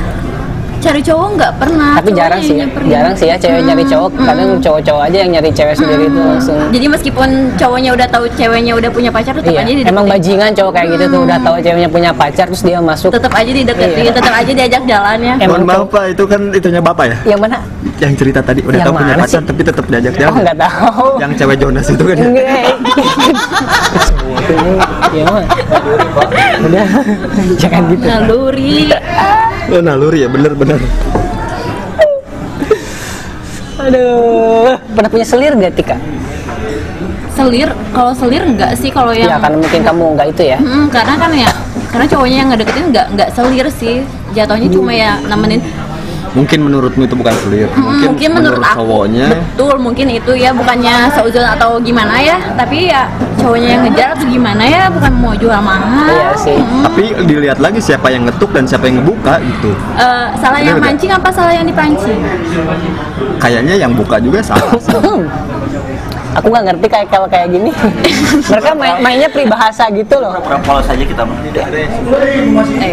cari 0.88 1.02
cowok 1.04 1.28
nggak 1.36 1.54
pernah 1.58 1.92
Tapi 1.94 2.10
jarang 2.14 2.40
sih 2.40 2.50
ya, 2.50 2.58
nyamperin. 2.58 2.88
jarang 2.88 3.14
sih 3.14 3.26
ya 3.26 3.36
cewek 3.36 3.62
nyari 3.62 3.76
Hmm, 3.78 3.92
cowok. 3.94 4.10
Kadang 4.20 4.48
hmm. 4.50 4.62
cowok-cowok 4.62 5.02
aja 5.04 5.18
yang 5.18 5.32
nyari 5.32 5.50
cewek 5.52 5.76
sendiri 5.76 6.04
itu 6.06 6.20
langsung. 6.22 6.58
jadi 6.70 6.86
meskipun 6.88 7.30
cowoknya 7.54 7.92
udah 7.94 8.08
tahu 8.08 8.26
ceweknya 8.32 8.74
udah 8.74 8.90
punya 8.90 9.10
pacar 9.10 9.34
tetap 9.34 9.48
Iya, 9.48 9.60
aja 9.60 9.68
dideketin 9.70 9.92
emang 9.92 10.06
bajingan 10.08 10.52
cowok 10.54 10.72
kayak 10.74 10.88
gitu 10.90 11.04
tuh 11.08 11.20
udah 11.22 11.38
tahu 11.40 11.56
ceweknya 11.60 11.90
punya 11.90 12.12
pacar 12.12 12.46
terus 12.48 12.64
dia 12.64 12.80
masuk. 12.80 13.10
tetap 13.10 13.32
aja 13.32 13.52
dideketin 13.52 14.00
Iya. 14.02 14.14
tetap 14.14 14.34
aja 14.34 14.52
diajak 14.54 14.84
jalan 14.86 15.18
ya 15.20 15.36
Emang 15.38 15.50
Mohon 15.50 15.64
maaf 15.66 15.88
pak 15.90 16.04
itu 16.08 16.24
kan 16.26 16.42
itunya 16.52 16.82
bapak 16.82 17.06
ya 17.06 17.18
Yang 17.28 17.40
mana? 17.42 17.58
yang 17.98 18.14
cerita 18.14 18.40
tadi 18.42 18.60
udah 18.62 18.74
Yang 18.74 18.86
tahu 18.86 18.96
punya 18.96 19.16
pacar 19.18 19.28
sih? 19.34 19.48
tapi 19.48 19.62
tetap 19.64 19.86
diajak 19.88 20.14
Oh 20.14 20.20
jalan 20.22 20.40
nggak 20.40 20.58
tahu. 20.60 21.08
yang 21.18 21.32
cewek 21.34 21.58
Jonas 21.58 21.88
itu 21.88 22.04
kan 22.04 22.16
ya? 22.16 22.28
Ya 25.10 25.24
mah. 25.26 25.44
Udah, 26.60 26.88
jangan 27.56 27.84
gitu. 27.90 28.06
naluri 28.06 28.92
oh 29.72 29.82
naluri 29.82 30.24
ya 30.26 30.30
bener-bener 30.30 30.80
Aduh, 33.78 34.74
pernah 34.98 35.08
punya 35.08 35.24
selir 35.24 35.54
gak 35.54 35.78
Tika? 35.78 35.96
selir 37.38 37.70
kalau 37.94 38.12
selir 38.18 38.42
enggak 38.42 38.74
sih 38.74 38.90
kalau 38.90 39.14
yang 39.14 39.30
Ya 39.30 39.38
karena 39.38 39.62
mungkin 39.62 39.82
kamu 39.86 40.04
nggak 40.18 40.28
itu 40.34 40.44
ya. 40.50 40.58
Mm, 40.58 40.90
karena 40.90 41.14
kan 41.22 41.32
ya 41.38 41.52
karena 41.94 42.06
cowoknya 42.10 42.38
yang 42.42 42.50
ngedeketin 42.50 42.86
nggak 42.90 43.08
nggak 43.14 43.30
selir 43.38 43.68
sih 43.70 43.96
jatuhnya 44.34 44.70
cuma 44.74 44.92
ya 44.92 45.22
nemenin 45.22 45.62
mungkin 46.38 46.60
menurutmu 46.62 47.02
itu 47.02 47.16
bukan 47.16 47.34
selir 47.36 47.66
Mm, 47.68 47.82
mungkin, 47.82 48.08
mungkin 48.08 48.30
menurut, 48.32 48.62
aku 48.62 48.78
cowoknya 48.78 49.26
betul 49.28 49.76
mungkin 49.78 50.06
itu 50.08 50.32
ya 50.34 50.52
bukannya 50.52 50.96
seuzon 51.12 51.42
atau 51.44 51.82
gimana 51.82 52.16
ya 52.16 52.38
tapi 52.54 52.88
ya 52.88 53.10
cowoknya 53.36 53.70
yang 53.70 53.82
ngejar 53.84 54.10
atau 54.14 54.28
gimana 54.28 54.62
ya 54.62 54.86
bukan 54.88 55.12
mau 55.16 55.34
jual 55.34 55.58
mahal 55.60 56.08
Iya 56.08 56.30
sih. 56.38 56.58
Mm. 56.58 56.84
tapi 56.84 57.02
dilihat 57.26 57.58
lagi 57.58 57.80
siapa 57.80 58.08
yang 58.08 58.24
ngetuk 58.24 58.50
dan 58.52 58.64
siapa 58.64 58.86
yang 58.86 59.02
ngebuka 59.02 59.42
gitu 59.42 59.72
Eh, 59.98 60.28
salah 60.38 60.60
yang 60.60 60.78
Bener 60.78 60.80
nggak? 60.80 60.94
mancing 60.94 61.12
apa 61.12 61.30
salah 61.32 61.52
yang 61.52 61.66
dipancing 61.66 62.20
kayaknya 63.38 63.76
yang 63.76 63.92
buka 63.92 64.18
juga 64.18 64.40
salah 64.40 64.78
sih. 64.78 64.94
Aku 66.36 66.54
nggak 66.54 66.70
ngerti 66.70 66.86
kayak 66.88 67.08
kalau 67.10 67.26
kayak 67.26 67.50
gini. 67.50 67.74
Mereka 68.52 68.78
main, 68.78 69.02
mainnya 69.02 69.26
peribahasa 69.26 69.90
gitu 69.90 70.22
loh. 70.22 70.38
polos 70.62 70.86
saja 70.86 71.02
kita 71.02 71.26
Eh, 71.26 71.90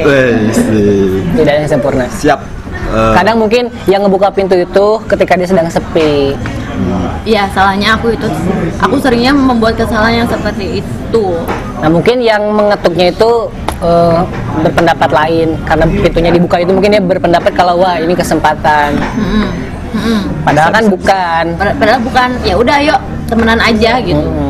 Wih, 0.00 0.48
sih. 0.48 1.20
tidak 1.34 1.52
ada 1.52 1.60
yang 1.60 1.68
sempurna. 1.68 2.08
siap 2.08 2.40
Eh, 2.85 3.12
Kadang 3.14 3.37
mungkin 3.41 3.73
yang 3.87 4.05
ngebuka 4.05 4.29
pintu 4.31 4.55
itu 4.55 4.87
ketika 5.09 5.38
dia 5.38 5.49
sedang 5.49 5.69
sepi. 5.69 6.35
Iya 7.25 7.47
salahnya 7.55 7.95
aku 7.95 8.12
itu 8.12 8.26
aku 8.83 8.99
seringnya 8.99 9.31
membuat 9.31 9.79
kesalahan 9.79 10.26
yang 10.26 10.29
seperti 10.29 10.83
itu 10.83 11.25
Nah 11.79 11.87
mungkin 11.87 12.19
yang 12.19 12.50
mengetuknya 12.50 13.14
itu 13.14 13.31
eh, 13.79 14.21
berpendapat 14.61 15.11
lain 15.14 15.55
karena 15.64 15.87
pintunya 15.87 16.31
dibuka 16.35 16.59
itu 16.61 16.75
mungkin 16.75 16.99
dia 16.99 17.03
berpendapat 17.03 17.55
kalau 17.55 17.79
wah 17.79 17.95
ini 17.97 18.12
kesempatan. 18.12 18.99
Mm-mm. 18.99 19.47
Mm-mm. 19.95 20.21
padahal 20.43 20.71
kan 20.75 20.85
bukan 20.91 21.45
Pad- 21.55 21.76
padahal 21.79 22.00
bukan 22.03 22.29
ya 22.43 22.55
udah 22.59 22.76
yuk 22.83 23.00
temenan 23.31 23.62
aja 23.62 23.93
gitu 24.03 24.19
Mm-mm. 24.19 24.43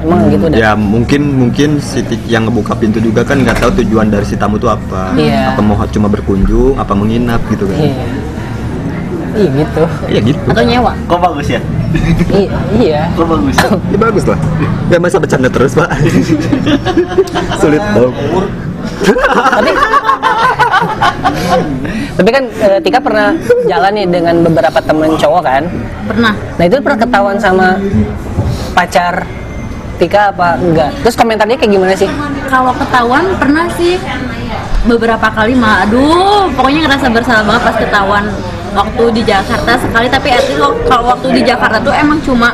Emang 0.00 0.18
gitu 0.32 0.44
dah 0.48 0.56
ya 0.56 0.70
mungkin 0.76 1.20
mungkin 1.36 1.68
si 1.80 2.00
Tik- 2.00 2.28
yang 2.28 2.48
ngebuka 2.48 2.72
pintu 2.76 2.98
juga 3.00 3.20
kan 3.24 3.40
nggak 3.40 3.60
tahu 3.60 3.70
tujuan 3.84 4.08
dari 4.08 4.24
si 4.24 4.34
tamu 4.36 4.56
itu 4.56 4.68
apa. 4.68 5.12
Iya. 5.16 5.52
apa 5.54 5.60
mau 5.60 5.76
cuma 5.88 6.08
berkunjung 6.08 6.80
apa 6.80 6.92
menginap 6.96 7.40
gitu 7.52 7.68
kan. 7.68 7.78
Iya. 7.78 8.04
Iya 9.30 9.48
gitu. 9.62 9.82
Iya 10.10 10.20
gitu. 10.26 10.42
Atau 10.50 10.64
nyewa. 10.66 10.92
Kok 11.06 11.20
bagus 11.22 11.46
ya? 11.52 11.60
I- 12.34 12.50
iya. 12.80 13.02
Kok 13.14 13.26
bagus? 13.28 13.56
ya 13.92 13.98
bagus 13.98 14.24
lah. 14.26 14.38
Ya 14.90 14.98
masa 14.98 15.16
bercanda 15.22 15.48
terus 15.52 15.72
pak? 15.76 15.90
Sulit 17.60 17.82
dong 17.94 18.12
tapi 19.00 19.70
tapi 22.16 22.30
kan 22.32 22.44
eh, 22.48 22.78
Tika 22.80 23.00
pernah 23.00 23.32
jalan 23.68 23.92
nih 23.96 24.06
dengan 24.08 24.36
beberapa 24.44 24.78
temen 24.80 25.16
cowok 25.16 25.42
kan? 25.44 25.62
Pernah. 26.08 26.32
Nah 26.56 26.64
itu 26.64 26.76
pernah 26.80 27.00
ketahuan 27.00 27.38
sama 27.40 27.76
pacar 28.76 29.24
Tika 30.00 30.32
apa 30.32 30.56
enggak? 30.56 30.88
Terus 31.04 31.12
komentarnya 31.12 31.60
kayak 31.60 31.72
gimana 31.76 31.92
sih? 31.92 32.08
Kalau 32.48 32.72
ketahuan 32.72 33.24
pernah 33.36 33.68
sih. 33.76 34.00
Beberapa 34.88 35.28
kali 35.28 35.52
mah 35.52 35.84
aduh 35.84 36.48
pokoknya 36.56 36.88
ngerasa 36.88 37.12
bersalah 37.12 37.44
banget 37.44 37.62
pas 37.68 37.76
ketahuan 37.76 38.24
waktu 38.72 39.04
di 39.12 39.22
Jakarta 39.28 39.76
sekali. 39.76 40.08
Tapi 40.08 40.28
at 40.32 40.40
least 40.48 40.56
kalau 40.88 41.04
waktu 41.12 41.28
di 41.36 41.42
Jakarta 41.44 41.76
tuh 41.84 41.92
emang 41.92 42.16
cuma 42.24 42.48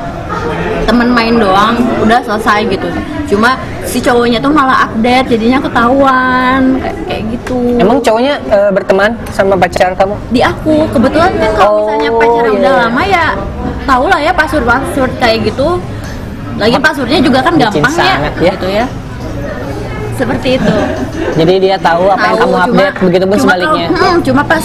temen 0.91 1.07
main 1.15 1.39
doang. 1.39 1.79
Udah 2.03 2.19
selesai 2.27 2.67
gitu. 2.67 2.91
Cuma 3.31 3.55
si 3.87 4.03
cowoknya 4.03 4.43
tuh 4.43 4.51
malah 4.51 4.91
update 4.91 5.39
jadinya 5.39 5.63
ketahuan. 5.63 6.83
Kayak, 6.83 6.97
kayak 7.07 7.23
gitu. 7.31 7.59
Emang 7.79 8.03
cowoknya 8.03 8.35
eh, 8.51 8.71
berteman 8.75 9.15
sama 9.31 9.55
pacar 9.55 9.95
kamu? 9.95 10.19
Di 10.35 10.43
aku. 10.43 10.91
Kebetulan 10.91 11.31
kan 11.39 11.51
kalau 11.55 11.71
Oh, 11.71 11.79
misalnya 11.87 12.11
pacaran 12.11 12.51
iya, 12.51 12.59
udah 12.59 12.73
lama 12.87 13.03
ya 13.07 13.27
tau 13.87 14.05
lah 14.11 14.19
ya 14.19 14.33
password 14.35 14.67
password 14.67 15.13
kayak 15.23 15.47
gitu 15.47 15.79
lagi 16.57 16.79
passwordnya 16.79 17.21
juga 17.21 17.39
kan 17.41 17.53
Bucin 17.53 17.83
gampang 17.83 17.93
ya, 17.93 18.01
sangat 18.15 18.33
ya. 18.39 18.53
gitu 18.53 18.69
ya. 18.71 18.87
Seperti 20.17 20.49
itu. 20.57 20.77
Jadi 21.37 21.55
dia 21.61 21.77
tahu 21.77 22.09
apa 22.09 22.25
yang 22.25 22.39
kamu 22.41 22.49
cuma- 22.49 22.65
update 22.65 22.95
begitu 23.05 23.25
pun 23.25 23.37
cuma 23.37 23.45
sebaliknya. 23.45 23.87
kalau- 23.87 24.01
hmm, 24.01 24.17
cuma 24.25 24.43
pas 24.43 24.65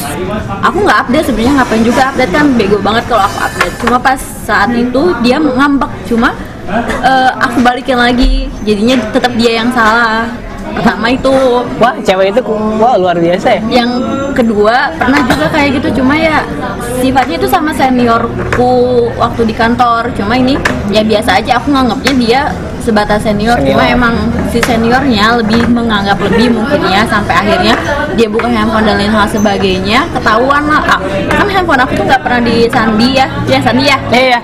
aku 0.64 0.78
nggak 0.80 1.00
update 1.04 1.26
sebenarnya 1.28 1.54
ngapain 1.60 1.84
juga 1.84 2.02
update 2.08 2.32
kan 2.32 2.46
bego 2.56 2.78
banget 2.80 3.04
kalau 3.06 3.24
aku 3.28 3.38
update. 3.44 3.76
Cuma 3.84 3.98
pas 4.00 4.20
saat 4.42 4.70
itu 4.72 5.02
dia 5.20 5.38
ngambek 5.38 5.92
cuma 6.08 6.30
eh, 7.04 7.32
aku 7.36 7.58
balikin 7.60 8.00
lagi. 8.00 8.48
Jadinya 8.64 8.96
tetap 9.12 9.36
dia 9.36 9.60
yang 9.60 9.70
salah. 9.76 10.24
Pertama 10.72 11.12
itu. 11.12 11.36
Wah 11.76 12.00
cewek 12.00 12.32
itu 12.32 12.42
wah 12.80 12.96
luar 12.96 13.20
biasa 13.20 13.60
ya. 13.60 13.84
Yang 13.84 13.90
kedua 14.34 14.96
pernah 14.98 15.22
juga 15.28 15.48
kayak 15.52 15.82
gitu. 15.82 16.02
Cuma 16.02 16.18
ya 16.18 16.44
sifatnya 17.00 17.36
itu 17.38 17.48
sama 17.48 17.72
seniorku 17.76 19.08
waktu 19.20 19.42
di 19.48 19.56
kantor. 19.56 20.12
Cuma 20.18 20.36
ini 20.36 20.58
ya 20.90 21.06
biasa 21.06 21.40
aja. 21.44 21.62
Aku 21.62 21.72
nganggapnya 21.72 22.14
dia 22.18 22.42
sebatas 22.82 23.22
senior, 23.22 23.62
Senior. 23.62 23.78
cuma 23.78 23.84
emang 23.86 24.16
si 24.52 24.60
seniornya 24.60 25.40
lebih 25.40 25.64
menganggap 25.66 26.20
lebih 26.20 26.52
mungkin 26.52 26.84
ya 26.86 27.08
sampai 27.08 27.32
akhirnya 27.34 27.72
dia 28.14 28.28
buka 28.28 28.46
handphone 28.46 28.84
dan 28.84 29.00
lain 29.00 29.08
hal 29.10 29.24
sebagainya 29.26 30.04
ketahuan 30.12 30.68
lah 30.68 30.84
Ah, 30.84 31.00
kan 31.32 31.48
handphone 31.48 31.80
aku 31.80 31.96
tuh 31.96 32.04
nggak 32.04 32.20
pernah 32.20 32.42
disandi 32.44 33.16
ya. 33.16 33.26
Ya 33.48 33.60
sandi 33.64 33.88
ya? 33.88 33.98
Iya 34.12 34.40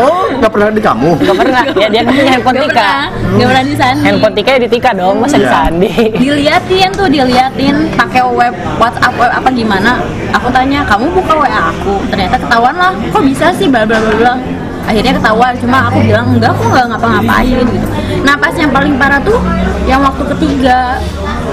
oh 0.00 0.32
nggak 0.32 0.48
pernah 0.48 0.68
di 0.72 0.80
kamu? 0.80 1.10
Gak 1.20 1.36
pernah. 1.36 1.62
Ya 1.76 1.86
dia 1.88 2.00
kan 2.00 2.12
punya 2.14 2.32
handphone 2.32 2.56
Nggak 2.56 2.68
Tika. 2.72 2.80
pernah. 2.80 3.04
Nggak 3.36 3.48
pernah 3.52 3.64
disandi 3.68 4.04
handphone 4.08 4.34
Tika 4.34 4.50
ya 4.50 4.60
di 4.60 4.68
Tika 4.72 4.90
dong 4.96 5.16
masa 5.20 5.36
Iya. 5.36 5.44
disandi 5.44 5.90
diliatin 6.16 6.90
tuh 6.96 7.08
diliatin. 7.08 7.74
Pakai 7.92 8.22
web 8.24 8.54
WhatsApp 8.78 9.12
web 9.18 9.30
apa 9.30 9.48
gimana. 9.52 9.92
Aku 10.32 10.48
tanya 10.48 10.80
kamu 10.82 11.12
buka 11.12 11.32
WA 11.36 11.60
aku? 11.68 12.00
Ternyata 12.08 12.36
ketahuan 12.40 12.74
lah 12.74 12.92
kok 13.12 13.22
bisa 13.22 13.52
sih? 13.52 13.68
Bla 13.68 13.84
bla 13.84 14.00
bla 14.00 14.14
bla 14.16 14.34
akhirnya 14.82 15.12
ketahuan 15.16 15.52
cuma 15.58 15.78
aku 15.88 15.98
bilang 16.02 16.26
enggak 16.34 16.50
aku 16.52 16.64
nggak 16.68 16.86
ngapa-ngapain 16.90 17.64
gitu. 17.70 17.86
Nah 18.26 18.34
pas 18.36 18.54
yang 18.54 18.70
paling 18.74 18.94
parah 18.98 19.20
tuh 19.22 19.38
yang 19.86 20.00
waktu 20.02 20.22
ketiga. 20.36 20.98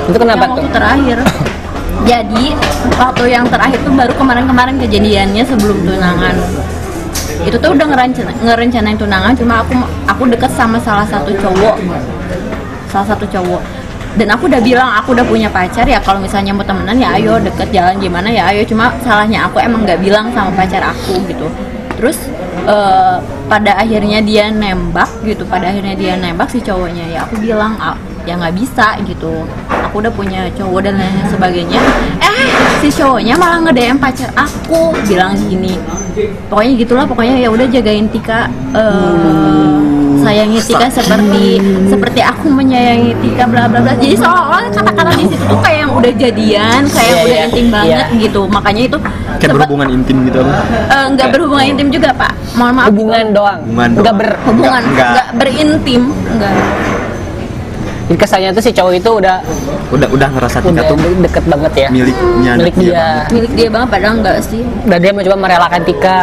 Itu 0.09 0.17
kenapa 0.17 0.45
yang 0.45 0.51
waktu 0.53 0.61
tuh? 0.65 0.73
terakhir. 0.73 1.17
Jadi 2.07 2.45
waktu 2.95 3.23
yang 3.27 3.45
terakhir 3.51 3.79
tuh 3.83 3.93
baru 3.93 4.13
kemarin-kemarin 4.15 4.75
kejadiannya 4.79 5.43
sebelum 5.45 5.77
tunangan. 5.83 6.35
Itu 7.39 7.55
tuh 7.55 7.71
udah 7.71 7.87
ngerencana, 7.87 8.31
ngerencanain 8.43 8.99
tunangan 8.99 9.33
cuma 9.35 9.63
aku 9.63 9.71
aku 10.07 10.23
deket 10.27 10.51
sama 10.55 10.79
salah 10.79 11.07
satu 11.07 11.31
cowok. 11.37 11.75
Salah 12.89 13.07
satu 13.15 13.25
cowok. 13.29 13.61
Dan 14.17 14.25
aku 14.33 14.49
udah 14.49 14.59
bilang 14.59 14.89
aku 14.97 15.13
udah 15.13 15.23
punya 15.23 15.47
pacar 15.53 15.85
ya 15.85 16.01
kalau 16.01 16.17
misalnya 16.17 16.49
mau 16.49 16.65
temenan 16.65 16.97
ya 16.97 17.13
ayo 17.15 17.37
deket 17.37 17.69
jalan 17.69 17.95
gimana 18.01 18.27
ya 18.27 18.49
ayo. 18.51 18.65
Cuma 18.65 18.91
salahnya 19.05 19.45
aku 19.45 19.61
emang 19.61 19.85
nggak 19.85 20.01
bilang 20.01 20.33
sama 20.33 20.49
pacar 20.55 20.81
aku 20.81 21.19
gitu. 21.29 21.45
Terus 21.99 22.17
eh, 22.67 23.15
pada 23.47 23.71
akhirnya 23.77 24.19
dia 24.23 24.51
nembak 24.51 25.09
gitu 25.23 25.45
pada 25.45 25.69
akhirnya 25.71 25.95
dia 25.95 26.13
nembak 26.19 26.49
si 26.51 26.59
cowoknya 26.59 27.05
ya 27.07 27.19
aku 27.27 27.39
bilang 27.39 27.77
"Ah, 27.79 27.95
ya 28.27 28.35
nggak 28.37 28.55
bisa 28.57 28.99
gitu. 29.07 29.47
Aku 29.89 30.05
udah 30.05 30.13
punya 30.13 30.45
cowok 30.53 30.85
dan 30.85 31.01
lain 31.01 31.17
sebagainya. 31.33 31.81
Eh 32.21 32.45
si 32.79 32.89
cowoknya 32.95 33.35
malah 33.35 33.59
nge 33.65 33.73
DM 33.75 33.97
pacar 33.99 34.29
aku 34.39 34.95
bilang 35.03 35.35
gini 35.35 35.75
pokoknya 36.47 36.73
gitulah 36.79 37.05
pokoknya 37.07 37.35
ya 37.43 37.49
udah 37.51 37.67
jagain 37.67 38.07
Tika 38.07 38.47
eh, 38.71 39.78
sayangi 40.19 40.59
Tika 40.61 40.87
seperti 40.87 41.43
seperti 41.85 42.19
aku 42.21 42.47
menyayangi 42.47 43.11
Tika 43.17 43.43
bla 43.43 43.63
bla 43.65 43.79
bla. 43.79 43.93
Jadi 43.93 44.15
seolah-olah 44.15 44.61
kata-kata 44.69 45.11
di 45.13 45.25
situ 45.25 45.43
tuh 45.43 45.59
kayak 45.59 45.77
yang 45.79 45.91
udah 45.91 46.11
jadian 46.13 46.81
kayak 46.85 47.07
yang 47.07 47.09
Iya, 47.09 47.19
udah 47.19 47.29
iya, 47.31 47.45
intim 47.45 47.67
banget 47.69 48.05
iya. 48.07 48.19
gitu. 48.19 48.41
Makanya 48.45 48.81
itu 48.85 48.97
kayak 48.99 49.17
sempet- 49.39 49.53
berhubungan 49.55 49.87
intim 49.91 50.17
gitu 50.23 50.37
apa? 50.39 50.53
Eh, 50.89 51.05
nggak 51.09 51.27
berhubungan 51.29 51.65
intim 51.67 51.87
juga 51.89 52.09
pak. 52.13 52.31
Mohon 52.53 52.73
maaf. 52.73 52.87
Hubungan 52.89 53.25
doang. 53.31 53.59
Hubungan 53.61 53.89
nggak 53.91 54.03
doang. 54.05 54.17
ber 54.17 54.29
hubungan. 54.43 54.81
Nggak- 54.85 55.11
nggak. 55.11 55.27
Berintim 55.35 56.01
nggak. 56.35 56.53
Jadi 58.09 58.17
kesannya 58.17 58.49
tuh 58.51 58.63
si 58.63 58.71
cowok 58.71 58.93
itu 58.95 59.11
udah 59.15 59.37
udah 59.89 60.07
udah 60.09 60.27
ngerasa 60.33 60.57
Tika 60.59 60.69
udah 60.71 60.83
tuh 60.83 60.97
de- 60.97 61.21
deket 61.23 61.45
banget 61.45 61.73
ya. 61.77 61.87
miliknya 61.89 62.51
milik 62.57 62.75
dia. 62.75 62.89
dia 62.89 63.05
milik 63.29 63.51
dia 63.53 63.67
banget 63.69 63.87
padahal 63.87 64.13
enggak 64.17 64.37
sih. 64.41 64.61
Udah 64.81 64.97
dia 64.97 65.11
mencoba 65.13 65.37
merelakan 65.37 65.81
Tika 65.83 66.17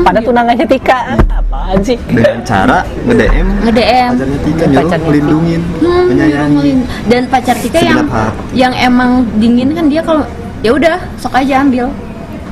pada 0.00 0.18
tunangannya 0.18 0.64
Tika. 0.64 1.16
Apaan 1.28 1.78
sih? 1.80 1.96
Dengan 2.06 2.40
cara 2.42 2.78
nge 3.02 3.14
DM 3.14 3.46
nge 3.60 3.72
DM 3.72 4.10
pacarnya 4.10 4.38
Tika 4.40 4.64
nyuruh 4.66 5.00
melindungin 5.02 5.60
Hmm, 5.78 6.04
menyayangi 6.08 6.72
dan 7.06 7.22
pacar 7.26 7.56
Tika 7.56 7.78
yang 7.78 7.98
hati. 8.04 8.42
yang 8.54 8.72
emang 8.74 9.10
dingin 9.36 9.72
kan 9.72 9.86
dia 9.86 10.00
kalau 10.00 10.24
ya 10.60 10.70
udah 10.70 10.96
sok 11.16 11.34
aja 11.34 11.60
ambil. 11.60 11.88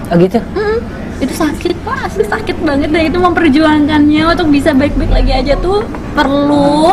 Oh 0.08 0.16
gitu? 0.16 0.40
Hmm, 0.52 0.78
itu 1.18 1.32
sakit 1.32 1.72
pak. 1.78 1.96
Asli 2.04 2.24
sakit 2.24 2.56
banget 2.60 2.88
dan 2.88 3.02
itu 3.04 3.18
memperjuangkannya 3.18 4.22
untuk 4.26 4.48
bisa 4.48 4.72
baik-baik 4.72 5.12
lagi 5.12 5.32
aja 5.34 5.54
tuh. 5.58 5.84
Perlu 6.12 6.90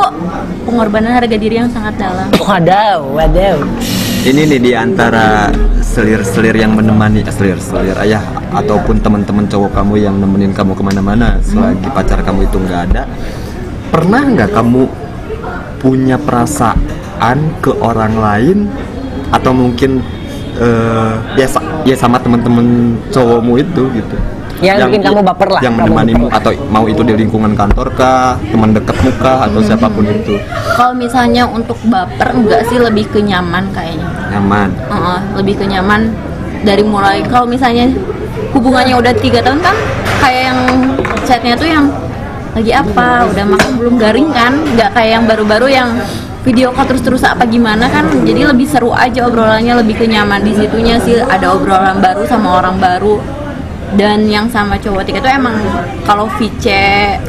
pengorbanan 0.63 1.13
harga 1.13 1.33
diri 1.33 1.57
yang 1.57 1.69
sangat 1.69 1.95
dalam. 1.95 2.27
Wadaw 2.35 3.00
wadaw 3.09 3.57
ini 4.25 4.41
nih 4.50 4.58
di 4.58 4.72
antara 4.74 5.53
selir-selir 5.86 6.58
yang 6.58 6.74
menemani 6.74 7.22
eh, 7.22 7.29
selir-selir 7.29 7.94
ayah 8.01 8.25
ataupun 8.58 8.98
teman-teman 8.98 9.46
cowok 9.46 9.77
kamu 9.77 10.01
yang 10.01 10.17
nemenin 10.17 10.50
kamu 10.50 10.74
ke 10.74 10.82
mana-mana 10.82 11.38
selagi 11.46 11.86
pacar 11.94 12.25
kamu 12.25 12.50
itu 12.50 12.58
nggak 12.58 12.82
ada. 12.89 13.05
Pernah 13.94 14.22
nggak 14.25 14.50
kamu 14.50 14.82
punya 15.77 16.17
perasaan 16.17 17.53
ke 17.62 17.70
orang 17.77 18.17
lain? 18.17 18.58
Atau 19.29 19.53
mungkin 19.53 20.01
eh, 20.58 21.13
ya 21.38 21.48
ya 21.86 21.94
sama 21.94 22.17
teman-teman 22.17 22.98
cowokmu 23.13 23.62
itu 23.62 23.84
gitu 23.94 24.17
Yang 24.63 24.88
bikin 24.88 25.01
kamu 25.03 25.19
baper 25.19 25.50
lah, 25.51 25.62
yang 25.62 25.75
menemanimu 25.75 26.31
atau 26.31 26.55
mau 26.71 26.88
itu 26.88 27.03
di 27.03 27.12
lingkungan 27.12 27.51
kantor 27.59 27.91
kah 27.91 28.39
teman 28.39 28.71
dekatmu 28.71 29.12
kah 29.19 29.43
atau 29.51 29.59
siapa 29.59 29.91
pun 29.91 30.07
itu? 30.07 30.39
Kalau 30.79 30.95
misalnya 30.95 31.43
untuk 31.43 31.75
baper 31.91 32.31
enggak 32.31 32.63
sih 32.71 32.79
lebih 32.79 33.03
ke 33.12 33.19
nyaman 33.19 33.67
kayaknya. 33.75 34.07
Nyaman? 34.31 34.69
Heeh, 34.71 35.19
lebih 35.35 35.59
ke 35.59 35.65
nyaman 35.67 36.07
dari 36.63 36.83
mulai 36.88 37.19
kalau 37.27 37.43
misalnya 37.43 37.91
hubungannya 38.55 38.95
udah 38.95 39.13
tiga 39.19 39.43
tahun 39.43 39.59
kan 39.59 39.75
kayak 40.24 40.41
yang 40.47 40.59
chatnya 41.27 41.53
tuh 41.59 41.67
yang 41.67 41.85
lagi 42.55 42.71
apa? 42.71 43.27
Udah 43.27 43.43
makan 43.43 43.71
belum? 43.75 43.93
Garing 44.00 44.29
kan 44.31 44.53
nggak 44.55 44.89
kayak 44.95 45.12
yang 45.19 45.24
baru-baru 45.27 45.67
yang 45.67 45.89
video 46.47 46.71
call 46.71 46.88
terus-terus 46.88 47.27
apa 47.27 47.43
gimana 47.43 47.91
kan 47.91 48.07
jadi 48.24 48.53
lebih 48.53 48.69
seru 48.69 48.93
aja 48.93 49.27
obrolannya 49.27 49.83
lebih 49.83 50.00
kenyaman 50.00 50.39
di 50.47 50.55
situnya 50.55 50.95
sih. 51.03 51.19
Ada 51.19 51.51
obrolan 51.51 52.00
baru 52.00 52.24
sama 52.24 52.63
orang 52.63 52.79
baru 52.79 53.19
dan 53.94 54.25
yang 54.25 54.50
sama 54.50 54.82
cowok 54.82 55.06
tiga 55.06 55.22
itu 55.22 55.30
emang 55.30 55.54
kalau 56.01 56.25
VC 56.42 56.65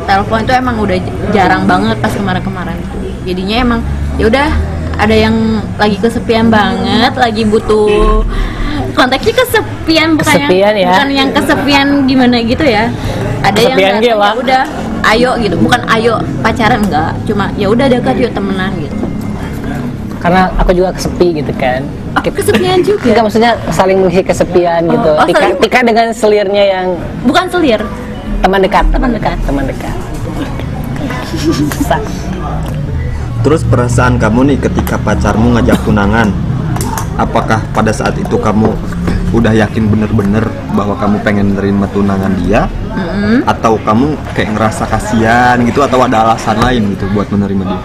telepon 0.08 0.40
itu 0.48 0.52
emang 0.56 0.80
udah 0.80 0.96
jarang 1.30 1.68
banget 1.68 2.00
pas 2.00 2.10
kemarin-kemarin. 2.10 2.80
Jadinya 3.28 3.56
emang 3.60 3.80
ya 4.16 4.32
udah 4.32 4.48
ada 4.96 5.12
yang 5.12 5.60
lagi 5.76 6.00
kesepian 6.00 6.48
banget 6.48 7.12
lagi 7.20 7.44
butuh 7.44 8.24
konteksnya 8.96 9.44
kesepian 9.44 10.16
bukan 10.16 10.32
Kesepian 10.40 10.72
yang 10.72 10.80
ya. 10.80 10.88
bukan 10.88 11.08
yang 11.12 11.28
kesepian 11.36 11.86
gimana 12.08 12.36
gitu 12.40 12.64
ya. 12.64 12.88
Ada 13.44 13.58
yang 13.60 13.76
Kesepian 13.76 13.94
gila. 14.00 14.16
ya 14.16 14.30
udah 14.40 14.62
ayo 15.12 15.30
gitu. 15.44 15.56
Bukan 15.60 15.80
ayo 15.92 16.14
pacaran 16.40 16.80
enggak. 16.80 17.12
Cuma 17.28 17.52
ya 17.60 17.68
udah 17.68 17.86
dekat 17.92 18.16
yuk 18.16 18.32
temenan 18.32 18.72
gitu. 18.80 18.96
Karena 20.24 20.48
aku 20.56 20.72
juga 20.72 20.90
kesepi 20.96 21.44
gitu 21.44 21.52
kan 21.60 21.84
kesepian 22.24 22.78
juga 22.80 23.06
Enggak 23.12 23.24
maksudnya 23.28 23.52
saling 23.70 23.96
mengisi 24.00 24.22
kesepian 24.22 24.80
gitu. 24.86 25.10
oh, 25.12 25.24
Tika, 25.24 25.40
saling- 25.40 25.60
Tika 25.60 25.78
dengan 25.82 26.06
selirnya 26.10 26.64
yang 26.64 26.86
bukan 27.24 27.44
selir 27.48 27.80
teman 28.40 28.60
dekat. 28.60 28.84
Teman 28.90 29.10
dekat. 29.12 29.36
Teman 29.44 29.64
dekat. 29.66 29.94
Terus 33.42 33.62
perasaan 33.62 34.18
kamu 34.18 34.54
nih 34.54 34.58
ketika 34.58 34.98
pacarmu 34.98 35.54
ngajak 35.54 35.78
tunangan, 35.86 36.34
apakah 37.14 37.62
pada 37.70 37.94
saat 37.94 38.18
itu 38.18 38.34
kamu 38.34 38.74
udah 39.30 39.52
yakin 39.54 39.86
bener-bener 39.86 40.42
bahwa 40.74 40.98
kamu 40.98 41.22
pengen 41.22 41.54
nerima 41.54 41.86
tunangan 41.94 42.32
dia, 42.42 42.66
atau 43.46 43.78
kamu 43.78 44.18
kayak 44.34 44.50
ngerasa 44.56 44.84
kasihan 44.88 45.56
gitu, 45.62 45.78
atau 45.78 46.02
ada 46.02 46.26
alasan 46.26 46.58
lain 46.58 46.96
gitu 46.96 47.06
buat 47.14 47.30
menerima 47.30 47.62
dia? 47.70 47.80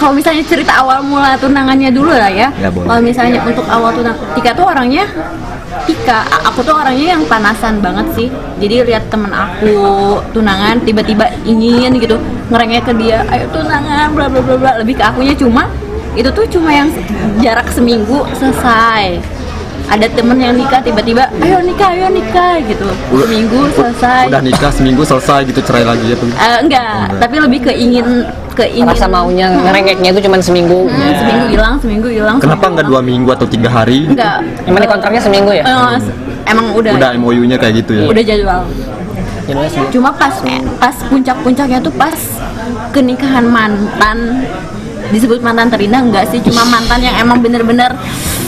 Kalau 0.00 0.16
misalnya 0.16 0.40
cerita 0.48 0.80
awal 0.80 1.04
mula 1.04 1.36
tunangannya 1.36 1.92
dulu 1.92 2.08
lah 2.08 2.32
ya, 2.32 2.48
Ya, 2.56 2.72
kalau 2.72 3.04
misalnya 3.04 3.44
untuk 3.44 3.68
awal 3.68 3.92
tunang 3.92 4.16
Tika 4.32 4.56
tuh 4.56 4.64
orangnya 4.64 5.04
Tika, 5.84 6.24
aku 6.48 6.64
tuh 6.64 6.72
orangnya 6.72 7.16
yang 7.16 7.22
panasan 7.28 7.84
banget 7.84 8.06
sih. 8.16 8.28
Jadi 8.58 8.90
lihat 8.90 9.12
temen 9.12 9.28
aku 9.28 9.76
tunangan 10.32 10.80
tiba-tiba 10.82 11.28
ingin 11.44 11.94
gitu 12.00 12.16
ngerengek 12.48 12.88
ke 12.88 12.92
dia 12.96 13.22
ayo 13.28 13.44
tunangan 13.52 14.12
bla 14.16 14.26
bla 14.32 14.40
bla 14.40 14.56
bla. 14.56 14.72
Lebih 14.80 14.96
ke 14.96 15.04
akunya 15.04 15.36
cuma 15.36 15.68
itu 16.16 16.26
tuh 16.32 16.48
cuma 16.48 16.72
yang 16.72 16.88
jarak 17.44 17.68
seminggu 17.70 18.24
selesai. 18.34 19.20
Ada 19.90 20.06
temen 20.14 20.38
yang 20.38 20.54
nikah 20.54 20.78
tiba-tiba 20.82 21.26
ayo 21.42 21.58
nikah 21.62 21.88
ayo 21.92 22.06
nikah 22.10 22.62
gitu. 22.66 22.88
Seminggu 23.10 23.60
selesai. 23.74 24.26
Udah 24.30 24.42
nikah 24.42 24.70
seminggu 24.74 25.02
selesai 25.02 25.48
gitu 25.50 25.60
cerai 25.64 25.84
lagi 25.86 26.06
ya 26.12 26.16
tuh. 26.18 26.28
Eh, 26.30 26.58
enggak, 26.66 27.18
tapi 27.18 27.36
lebih 27.42 27.58
ke 27.66 27.72
ingin 27.74 28.26
ke 28.60 28.66
ingin 28.70 28.86
Rasa 28.86 29.08
maunya 29.08 29.46
ngerengeknya 29.48 30.08
itu 30.12 30.20
cuma 30.20 30.36
seminggu. 30.38 30.84
Hmm, 30.84 31.12
seminggu 31.16 31.46
hilang, 31.48 31.74
seminggu 31.80 32.08
hilang. 32.08 32.36
Kenapa 32.36 32.64
nggak 32.68 32.86
dua 32.86 33.00
minggu 33.00 33.30
atau 33.30 33.46
tiga 33.46 33.68
hari? 33.68 34.04
Enggak. 34.06 34.44
Emang 34.62 34.80
di 34.80 34.88
kontraknya 34.88 35.22
seminggu 35.22 35.50
ya? 35.50 35.64
S- 35.96 36.12
emang 36.44 36.76
udah 36.76 36.92
Udah 36.92 37.10
MOU-nya 37.16 37.56
kayak 37.56 37.74
gitu 37.80 37.92
ya. 37.94 38.04
udah 38.06 38.22
jadwal. 38.22 38.60
Seminggu. 39.40 39.90
Cuma 39.90 40.10
pas 40.12 40.34
pas 40.76 40.94
puncak-puncaknya 41.08 41.78
tuh 41.80 41.90
pas 41.92 42.14
kenikahan 42.90 43.42
mantan 43.42 44.46
disebut 45.08 45.40
mantan 45.40 45.66
terindah 45.66 46.00
enggak 46.00 46.24
sih 46.30 46.38
cuma 46.40 46.62
mantan 46.64 47.00
yang 47.00 47.16
emang 47.18 47.40
bener-bener 47.40 47.90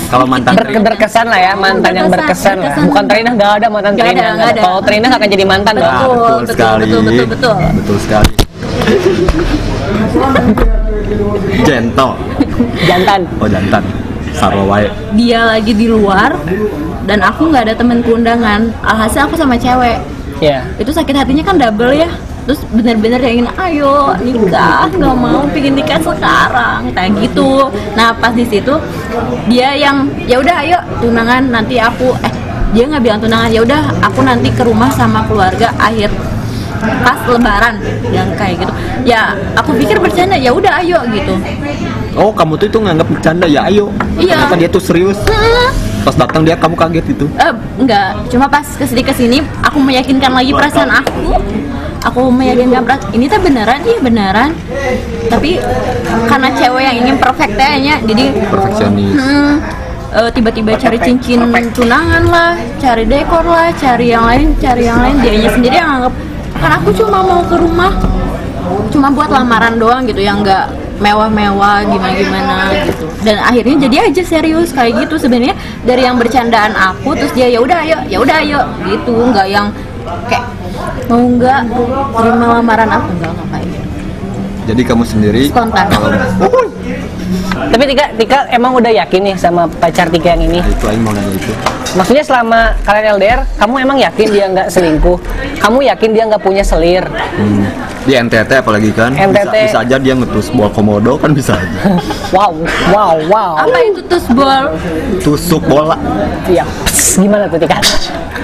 Kalau 0.06 0.28
mantan 0.28 0.52
Ber- 0.52 0.68
berkesan 0.84 1.24
lah 1.24 1.40
ya 1.40 1.52
mantan 1.56 1.90
yang 1.90 2.06
Berkesan, 2.06 2.28
berkesan 2.28 2.54
lah. 2.54 2.64
berkesan. 2.68 2.84
Bukan 2.86 3.04
terindah 3.08 3.32
nggak 3.32 3.50
ada 3.56 3.66
mantan 3.66 3.90
ada, 3.90 3.98
terindah. 3.98 4.28
nggak 4.30 4.50
ada. 4.52 4.60
Kalau 4.60 4.78
terindah 4.84 5.08
nggak 5.08 5.20
akan 5.24 5.30
jadi 5.32 5.44
mantan 5.48 5.72
dong. 5.72 5.82
Ah, 5.82 5.92
Betul, 5.96 6.12
betul, 6.12 6.20
betul, 6.28 6.52
sekali. 6.52 6.80
betul, 6.84 7.00
betul, 7.02 7.26
betul. 7.26 7.54
Betul 7.72 7.96
sekali. 7.98 8.30
Jento. 11.62 12.08
Jantan. 12.88 13.20
Oh 13.40 13.48
jantan. 13.48 13.82
Sarwa 14.32 14.64
wae. 14.64 14.88
dia 15.12 15.44
lagi 15.44 15.76
di 15.76 15.84
luar 15.92 16.32
dan 17.04 17.20
aku 17.20 17.52
nggak 17.52 17.68
ada 17.68 17.74
temen 17.76 18.00
keundangan 18.00 18.72
alhasil 18.80 19.28
aku 19.28 19.36
sama 19.36 19.60
cewek 19.60 20.00
Ya. 20.40 20.64
itu 20.80 20.90
sakit 20.90 21.14
hatinya 21.14 21.44
kan 21.44 21.54
double 21.60 21.92
ya 21.94 22.08
terus 22.42 22.64
bener-bener 22.74 23.22
yang 23.22 23.44
ingin 23.44 23.50
ayo 23.54 24.10
nikah 24.18 24.90
nggak 24.90 25.14
mau 25.14 25.46
pengen 25.54 25.78
nikah 25.78 26.00
sekarang 26.02 26.90
kayak 26.90 27.12
gitu 27.22 27.70
nah 27.94 28.10
pas 28.10 28.34
di 28.34 28.42
situ 28.48 28.74
dia 29.46 29.70
yang 29.76 30.08
ya 30.26 30.42
udah 30.42 30.56
ayo 30.66 30.78
tunangan 30.98 31.46
nanti 31.52 31.78
aku 31.78 32.10
eh 32.26 32.32
dia 32.74 32.88
nggak 32.90 33.02
bilang 33.04 33.20
tunangan 33.22 33.52
ya 33.52 33.60
udah 33.62 33.82
aku 34.02 34.24
nanti 34.26 34.48
ke 34.50 34.64
rumah 34.66 34.90
sama 34.90 35.22
keluarga 35.30 35.70
akhir 35.78 36.10
pas 36.82 37.18
lebaran 37.30 37.74
yang 38.10 38.28
kayak 38.34 38.62
gitu 38.62 38.72
ya 39.06 39.34
aku 39.54 39.74
pikir 39.78 39.96
bercanda 40.02 40.34
ya 40.34 40.50
udah 40.50 40.82
ayo 40.82 40.98
gitu 41.10 41.34
Oh 42.12 42.28
kamu 42.28 42.60
tuh 42.60 42.66
itu 42.68 42.76
nganggap 42.76 43.08
bercanda 43.08 43.46
ya 43.48 43.64
ayo. 43.72 43.88
Iya. 44.20 44.36
Ternyata 44.36 44.54
dia 44.60 44.68
tuh 44.68 44.82
serius. 44.84 45.16
Pas 46.04 46.12
datang 46.12 46.44
dia 46.44 46.58
kamu 46.58 46.76
kaget 46.76 47.06
itu. 47.16 47.24
Eh, 47.40 47.52
enggak, 47.80 48.28
cuma 48.28 48.50
pas 48.52 48.66
ke 48.66 48.84
sini 48.84 49.00
ke 49.00 49.14
sini 49.16 49.38
aku 49.64 49.80
meyakinkan 49.80 50.28
lagi 50.34 50.52
perasaan 50.52 50.92
aku. 50.92 51.40
Aku 52.04 52.28
meyakinkan 52.28 52.84
perasaan 52.84 53.16
ini 53.16 53.30
tuh 53.32 53.40
beneran, 53.40 53.80
iya 53.86 53.98
beneran. 54.02 54.50
Tapi 55.32 55.56
karena 56.28 56.48
cewek 56.52 56.82
yang 56.84 56.96
ingin 57.00 57.16
perfect 57.16 57.56
kayaknya, 57.56 57.94
jadi 58.04 58.24
Perfeksionis. 58.50 59.14
hmm, 59.16 59.52
tiba-tiba 60.36 60.76
cari 60.76 60.98
cincin 61.00 61.48
tunangan 61.72 62.24
lah, 62.28 62.52
cari 62.76 63.08
dekor 63.08 63.46
lah, 63.46 63.72
cari 63.72 64.12
yang 64.12 64.28
lain, 64.28 64.52
cari 64.60 64.84
yang 64.84 65.00
lain. 65.00 65.16
Dianya 65.24 65.50
sendiri 65.54 65.80
yang 65.80 65.90
anggap 65.96 66.12
kan 66.62 66.78
aku 66.78 66.94
cuma 66.94 67.18
mau 67.26 67.42
ke 67.42 67.58
rumah, 67.58 67.90
cuma 68.94 69.10
buat 69.10 69.28
lamaran 69.34 69.74
doang 69.82 70.06
gitu, 70.06 70.22
yang 70.22 70.46
enggak 70.46 70.70
mewah-mewah 71.02 71.82
gimana-gimana 71.82 72.86
gitu. 72.86 73.10
Dan 73.26 73.42
akhirnya 73.42 73.90
jadi 73.90 73.96
aja 74.06 74.22
serius 74.22 74.70
kayak 74.70 75.02
gitu. 75.02 75.18
Sebenarnya 75.18 75.58
dari 75.82 76.06
yang 76.06 76.14
bercandaan 76.14 76.78
aku 76.78 77.18
terus 77.18 77.34
dia 77.34 77.50
ya 77.50 77.58
udah 77.58 77.82
ayo 77.82 77.98
ya 78.06 78.18
udah 78.22 78.36
ayo 78.38 78.60
gitu. 78.86 79.14
Nggak 79.34 79.46
yang 79.50 79.74
kayak 80.30 80.46
mau 81.10 81.26
nggak 81.26 81.60
terima 82.14 82.46
lamaran 82.62 82.90
aku? 82.94 83.08
Nggak 83.18 83.30
nggak 83.34 83.48
kayak 83.50 83.66
gitu. 83.66 83.88
Jadi 84.62 84.82
kamu 84.86 85.02
sendiri 85.02 85.42
Spontan. 85.50 85.90
kalau 85.90 86.61
Tapi 87.70 87.84
Tika, 87.94 88.06
Tika 88.18 88.38
emang 88.50 88.72
udah 88.74 88.90
yakin 88.90 89.20
nih 89.30 89.36
sama 89.38 89.68
pacar 89.68 90.10
Tika 90.10 90.34
yang 90.34 90.42
ini? 90.50 90.58
Nah, 90.58 90.70
itu 90.72 90.84
aing 90.88 91.02
mau 91.04 91.12
nanya 91.14 91.30
itu. 91.30 91.52
Maksudnya 91.92 92.24
selama 92.24 92.72
kalian 92.82 93.20
LDR, 93.20 93.40
kamu 93.60 93.74
emang 93.84 93.98
yakin 94.00 94.26
dia 94.32 94.44
nggak 94.48 94.68
selingkuh? 94.72 95.18
Kamu 95.60 95.78
yakin 95.84 96.10
dia 96.16 96.24
nggak 96.26 96.42
punya 96.42 96.64
selir? 96.64 97.04
Hmm. 97.36 97.68
Di 98.02 98.18
NTT 98.18 98.50
apalagi 98.64 98.90
kan 98.90 99.14
NTT. 99.14 99.54
Bisa, 99.54 99.62
bisa 99.70 99.78
aja 99.86 99.96
dia 100.00 100.14
ngetus 100.18 100.50
bol 100.50 100.66
komodo 100.74 101.14
kan 101.22 101.30
bisa 101.30 101.54
aja 101.54 102.02
Wow, 102.34 102.58
wow, 102.90 103.14
wow. 103.30 103.52
apa 103.62 103.78
itu 103.78 104.02
tus 104.10 104.26
bol 104.26 104.74
tusuk 105.22 105.62
bola 105.70 105.94
Iya. 106.50 106.66
Gimana 107.14 107.46
tuh 107.46 107.62
Tika? 107.62 107.78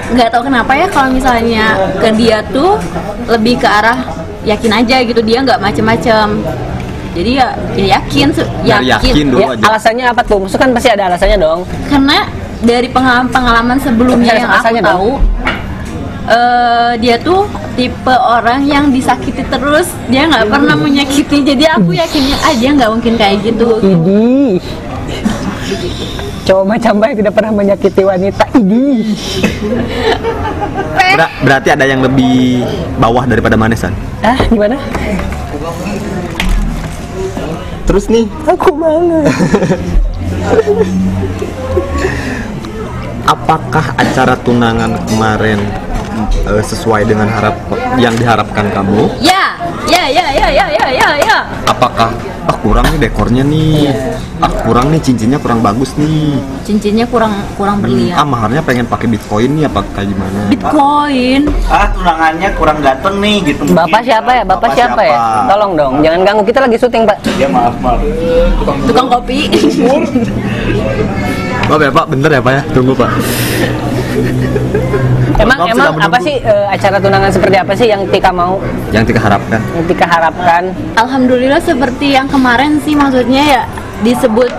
nggak 0.08 0.28
tahu 0.32 0.42
kenapa 0.48 0.72
ya 0.72 0.86
kalau 0.88 1.12
misalnya 1.12 1.76
ke 2.00 2.08
dia 2.16 2.40
tuh 2.48 2.80
lebih 3.28 3.60
ke 3.60 3.68
arah 3.68 3.98
yakin 4.46 4.72
aja 4.72 4.96
gitu 5.04 5.20
dia 5.20 5.44
nggak 5.44 5.60
macem-macem 5.60 6.40
jadi 7.10 7.30
ya, 7.34 7.46
ya 7.74 7.86
yakin 7.96 8.28
Nah, 8.62 8.80
yakin 8.80 9.24
dulu 9.28 9.40
Ya, 9.40 9.48
aja 9.50 9.64
alasannya 9.66 10.04
apa 10.06 10.22
tuh? 10.22 10.38
Maksudnya 10.38 10.60
kan 10.60 10.70
pasti 10.72 10.88
ada 10.88 11.04
alasannya 11.06 11.38
dong. 11.38 11.60
karena 11.86 12.18
dari 12.58 12.88
pengalaman-pengalaman 12.88 13.78
sebelumnya 13.78 14.32
Tapi 14.32 14.40
yang 14.40 14.50
aku 14.50 14.74
tahu 14.82 15.10
eh, 16.28 16.92
dia 16.98 17.16
tuh 17.18 17.46
tipe 17.72 18.10
orang 18.10 18.60
yang 18.64 18.90
disakiti 18.90 19.40
terus 19.44 19.88
dia 20.06 20.26
nggak 20.26 20.46
pernah 20.46 20.74
menyakiti 20.74 21.46
jadi 21.46 21.64
aku 21.72 21.94
yakinnya 21.94 22.36
ah 22.38 22.52
dia 22.52 22.70
nggak 22.72 22.90
mungkin 22.90 23.14
kayak 23.14 23.36
gitu 23.42 23.78
Idi. 23.80 24.58
Cowok 26.42 26.64
macam 26.66 26.96
baik 26.96 27.20
tidak 27.20 27.32
pernah 27.32 27.52
menyakiti 27.54 28.02
wanita. 28.02 28.44
Idi. 28.54 29.12
Ber- 31.12 31.34
Berarti 31.38 31.68
ada 31.70 31.84
yang 31.84 32.00
lebih 32.00 32.64
bawah 32.96 33.22
daripada 33.22 33.52
manesan 33.54 33.92
Ah, 34.18 34.34
gimana? 34.44 34.80
Terus 37.88 38.04
nih 38.12 38.28
Aku 38.44 38.76
banget. 38.76 39.24
apakah 43.24 43.92
acara 43.96 44.36
tunangan 44.40 44.96
kemarin 45.08 45.60
eh, 46.48 46.64
sesuai 46.64 47.04
dengan 47.04 47.28
harap 47.28 47.56
yang 47.96 48.16
diharapkan 48.16 48.72
kamu? 48.72 49.08
ya 49.20 49.47
ya 50.08 50.24
ya 50.32 50.48
ya 50.48 50.48
ya 50.50 50.66
ya 50.72 50.86
ya 50.90 51.08
ya 51.20 51.36
Apakah 51.68 52.10
ah 52.48 52.56
kurang 52.64 52.88
nih 52.88 53.00
dekornya 53.04 53.44
nih, 53.44 53.92
ah 54.40 54.48
kurang 54.64 54.88
nih 54.88 54.96
cincinnya 55.04 55.36
kurang 55.36 55.60
bagus 55.60 55.92
nih, 56.00 56.40
cincinnya 56.64 57.04
kurang 57.04 57.28
kurang 57.60 57.76
ah 57.76 57.82
berlian 57.84 58.16
maharnya 58.24 58.64
pengen 58.64 58.88
pakai 58.88 59.04
bitcoin 59.04 59.52
nih 59.52 59.68
apa 59.68 59.84
kayak 59.92 60.08
gimana? 60.16 60.38
bitcoin 60.48 61.42
ah 61.68 61.92
tunangannya 61.92 62.48
kurang 62.56 62.80
ganteng 62.80 63.20
nih 63.20 63.36
gitu 63.52 63.62
Bapak 63.68 63.84
mungkin. 64.00 64.08
siapa 64.08 64.30
ya? 64.32 64.42
Bapak, 64.48 64.68
siapa, 64.72 65.00
ya? 65.04 65.16
Tolong 65.44 65.72
dong, 65.76 65.92
jangan 66.00 66.20
ganggu 66.24 66.42
kita 66.48 66.58
lagi 66.64 66.76
syuting, 66.80 67.04
Pak. 67.04 67.16
ya 67.36 67.48
maaf 67.52 67.74
maaf 67.84 68.00
tukang 68.88 69.08
kopi 69.12 69.38
Oh 71.68 71.76
ya 71.76 71.92
pak, 71.92 72.08
bener 72.08 72.32
ya 72.32 72.40
pak 72.40 72.52
ya? 72.56 72.62
Tunggu 72.72 72.96
pak. 72.96 73.12
Emang 75.38 75.58
emang 75.64 75.94
apa 75.94 76.18
menunggu. 76.18 76.26
sih 76.26 76.36
eh, 76.42 76.66
acara 76.66 76.98
tunangan 76.98 77.30
seperti 77.30 77.56
apa 77.56 77.72
sih 77.72 77.86
yang 77.86 78.02
Tika 78.10 78.30
mau, 78.30 78.58
Yang 78.90 79.14
Tika 79.14 79.20
harapkan. 79.22 79.60
yang 79.70 79.84
Tika 79.86 80.06
harapkan? 80.06 80.62
Alhamdulillah 80.94 81.62
seperti 81.62 82.12
yang 82.12 82.26
kemarin 82.26 82.82
sih 82.82 82.98
maksudnya 82.98 83.42
ya 83.42 83.62
disebut 84.02 84.50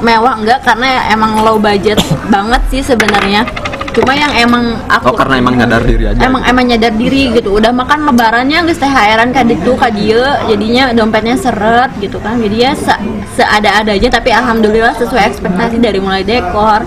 mewah 0.00 0.34
enggak 0.36 0.60
karena 0.62 1.06
emang 1.08 1.38
low 1.40 1.56
budget 1.56 1.96
banget 2.34 2.60
sih 2.68 2.82
sebenarnya. 2.82 3.46
Cuma 3.94 4.10
yang 4.10 4.34
emang 4.34 4.74
aku 4.90 5.06
Oh 5.06 5.14
karena 5.14 5.38
emang 5.38 5.54
nyadar 5.54 5.86
diri 5.86 6.10
aja. 6.10 6.18
emang 6.18 6.42
emang 6.42 6.66
nyadar 6.66 6.90
diri 6.98 7.30
gitu. 7.30 7.54
Udah 7.54 7.70
makan 7.70 8.10
lebarannya 8.10 8.66
geus 8.66 8.82
THR-an 8.82 9.30
ka 9.30 9.46
ditu 9.46 9.78
ka 9.78 9.86
dieu, 9.86 10.18
jadinya 10.50 10.90
dompetnya 10.90 11.38
seret 11.38 11.94
gitu 12.02 12.18
kan. 12.18 12.42
Jadi 12.42 12.56
ya 12.58 12.74
se 12.74 12.90
seada-adanya 13.38 14.10
tapi 14.10 14.34
alhamdulillah 14.34 14.98
sesuai 14.98 15.30
ekspektasi 15.30 15.78
dari 15.78 16.02
mulai 16.02 16.26
dekor, 16.26 16.82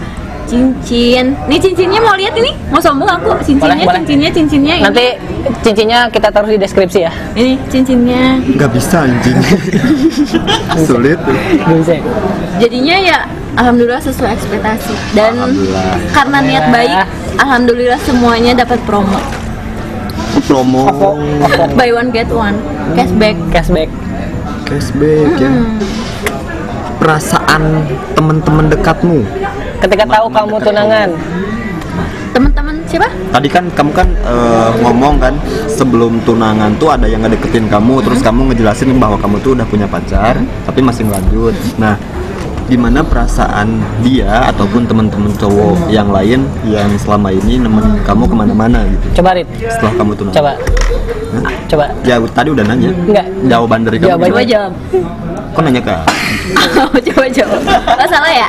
cincin. 0.48 1.36
Nih 1.46 1.60
cincinnya 1.60 2.00
mau 2.00 2.16
lihat 2.16 2.34
ini? 2.34 2.56
Mau 2.72 2.80
sombong 2.80 3.06
aku 3.06 3.36
cincinnya, 3.44 3.76
Boleh, 3.76 3.86
boleh. 3.86 3.98
cincinnya, 4.02 4.30
cincinnya 4.32 4.74
ini. 4.80 4.86
Nanti 4.88 5.06
cincinnya 5.62 6.00
kita 6.08 6.28
taruh 6.32 6.48
di 6.48 6.58
deskripsi 6.58 7.00
ya. 7.04 7.12
ini 7.36 7.60
cincinnya. 7.68 8.40
Nggak 8.42 8.72
bisa 8.72 9.04
anjing. 9.04 9.38
Sulit. 10.88 11.20
Bisa. 11.68 12.00
jadinya 12.58 12.96
ya 12.98 13.20
alhamdulillah 13.58 14.02
sesuai 14.02 14.34
ekspektasi 14.34 14.94
dan 15.14 15.34
karena 16.10 16.38
niat 16.42 16.66
baik 16.74 17.06
alhamdulillah 17.38 18.00
semuanya 18.02 18.58
dapat 18.58 18.82
promo 18.86 19.18
promo 20.46 20.90
buy 21.78 21.90
one 21.94 22.10
get 22.10 22.30
one 22.34 22.58
cashback 22.98 23.38
cashback 23.54 23.90
cashback 24.66 25.30
ya 25.38 25.50
perasaan 26.98 27.86
teman-teman 28.18 28.74
dekatmu 28.74 29.22
ketika 29.82 30.04
tahu 30.06 30.28
kamu 30.32 30.56
tunangan. 30.62 31.10
Teman-teman 32.34 32.76
siapa? 32.86 33.10
Tadi 33.34 33.50
kan 33.50 33.66
kamu 33.74 33.92
kan 33.98 34.08
eh, 34.14 34.70
ngomong 34.86 35.18
kan 35.18 35.34
sebelum 35.66 36.22
tunangan 36.22 36.70
tuh 36.78 36.94
ada 36.94 37.10
yang 37.10 37.26
ngedeketin 37.26 37.66
kamu 37.66 38.06
terus 38.06 38.22
kamu 38.22 38.54
ngejelasin 38.54 38.94
bahwa 39.02 39.18
kamu 39.18 39.42
tuh 39.42 39.58
udah 39.58 39.66
punya 39.66 39.90
pacar 39.90 40.38
tapi 40.70 40.80
masih 40.86 41.10
ngelanjut. 41.10 41.56
Nah 41.82 41.98
gimana 42.68 43.00
perasaan 43.00 43.80
dia 44.04 44.52
ataupun 44.52 44.84
teman-teman 44.84 45.32
cowok 45.40 45.88
yang 45.88 46.12
lain 46.12 46.44
yang 46.68 46.92
selama 47.00 47.32
ini 47.32 47.64
nemenin 47.64 47.96
kamu 48.04 48.28
ke 48.28 48.36
mana-mana 48.36 48.84
gitu. 48.92 49.24
Coba 49.24 49.40
Rit. 49.40 49.48
Setelah 49.72 49.94
kamu 49.96 50.12
tunangan 50.20 50.36
coba. 50.36 50.54
Coba. 51.68 51.86
Ya 52.04 52.16
tadi 52.32 52.50
udah 52.52 52.66
nanya. 52.68 52.92
Enggak. 52.92 53.28
jawaban 53.48 53.80
dari 53.88 53.98
kamu 54.04 54.10
Jawabannya 54.12 54.32
coba 54.36 54.44
jawab. 54.44 54.72
Kok 55.56 55.62
nanya 55.64 55.82
ke 55.82 55.96
coba 57.08 57.26
jawab. 57.32 57.62
Oh 57.98 58.08
salah 58.12 58.32
ya? 58.36 58.48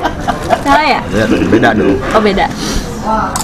Salah 0.67 0.87
ya? 0.87 1.01
Ya, 1.15 1.25
beda 1.27 1.69
dong. 1.79 1.97
Oh 2.13 2.21
beda 2.21 2.47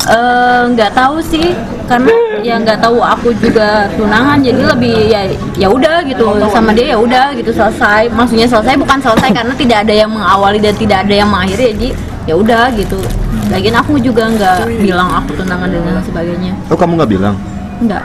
Eh, 0.04 0.62
nggak 0.76 0.92
tahu 0.92 1.16
sih 1.24 1.56
karena 1.88 2.12
ya 2.44 2.60
nggak 2.60 2.80
tahu 2.80 3.00
aku 3.00 3.32
juga 3.40 3.88
tunangan 3.96 4.40
jadi 4.40 4.62
lebih 4.76 4.96
ya 5.08 5.22
ya 5.56 5.68
udah 5.68 6.04
gitu 6.04 6.24
sama 6.52 6.76
dia 6.76 6.92
ya 6.92 6.98
udah 7.00 7.32
gitu 7.36 7.50
selesai. 7.52 8.12
Maksudnya 8.12 8.44
selesai 8.44 8.76
bukan 8.76 8.98
selesai 9.00 9.30
karena 9.32 9.54
tidak 9.56 9.78
ada 9.88 9.94
yang 9.96 10.10
mengawali 10.12 10.60
dan 10.60 10.74
tidak 10.76 11.08
ada 11.08 11.14
yang 11.24 11.28
mengakhiri 11.32 11.72
jadi 11.76 11.88
ya 12.28 12.34
udah 12.36 12.64
gitu. 12.76 13.00
Lagian 13.48 13.76
aku 13.76 13.96
juga 14.00 14.28
nggak 14.28 14.80
bilang 14.80 15.08
aku 15.20 15.36
tunangan 15.40 15.68
dan 15.68 15.80
lain 15.84 16.04
sebagainya. 16.04 16.52
Oh 16.68 16.76
kamu 16.76 17.00
nggak 17.00 17.10
bilang? 17.10 17.34
Nggak. 17.80 18.04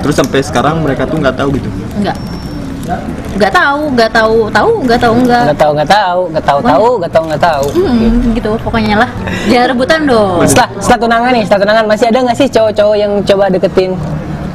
Terus 0.00 0.14
sampai 0.16 0.40
sekarang 0.40 0.80
mereka 0.80 1.04
tuh 1.04 1.20
nggak 1.20 1.36
tahu 1.36 1.56
gitu? 1.56 1.68
Nggak 2.00 2.16
nggak 2.82 3.52
tahu 3.54 3.80
nggak 3.94 4.10
tahu 4.10 4.36
tahu 4.50 4.70
nggak 4.82 5.00
tahu 5.00 5.14
nggak. 5.22 5.42
Nggak 5.46 5.58
tahu 5.58 5.72
nggak 5.72 5.90
tahu 5.90 6.20
nggak 6.32 6.44
tahu 6.44 6.58
tahu 6.62 6.88
nggak 6.98 7.12
tahu 7.12 7.24
nggak 7.30 7.42
tahu. 7.42 7.66
Hmm, 7.78 8.34
gitu 8.34 8.50
pokoknya 8.58 8.96
lah. 9.06 9.10
Jangan 9.46 9.66
rebutan 9.70 10.00
dong. 10.04 10.42
Setelah 10.44 10.68
setelah 10.82 10.98
tunangan 11.06 11.30
nih 11.30 11.44
setelah 11.46 11.60
tunangan 11.62 11.84
masih 11.86 12.06
ada 12.10 12.18
nggak 12.26 12.36
sih 12.38 12.48
cowok-cowok 12.50 12.96
yang 12.98 13.12
coba 13.22 13.44
deketin 13.54 13.90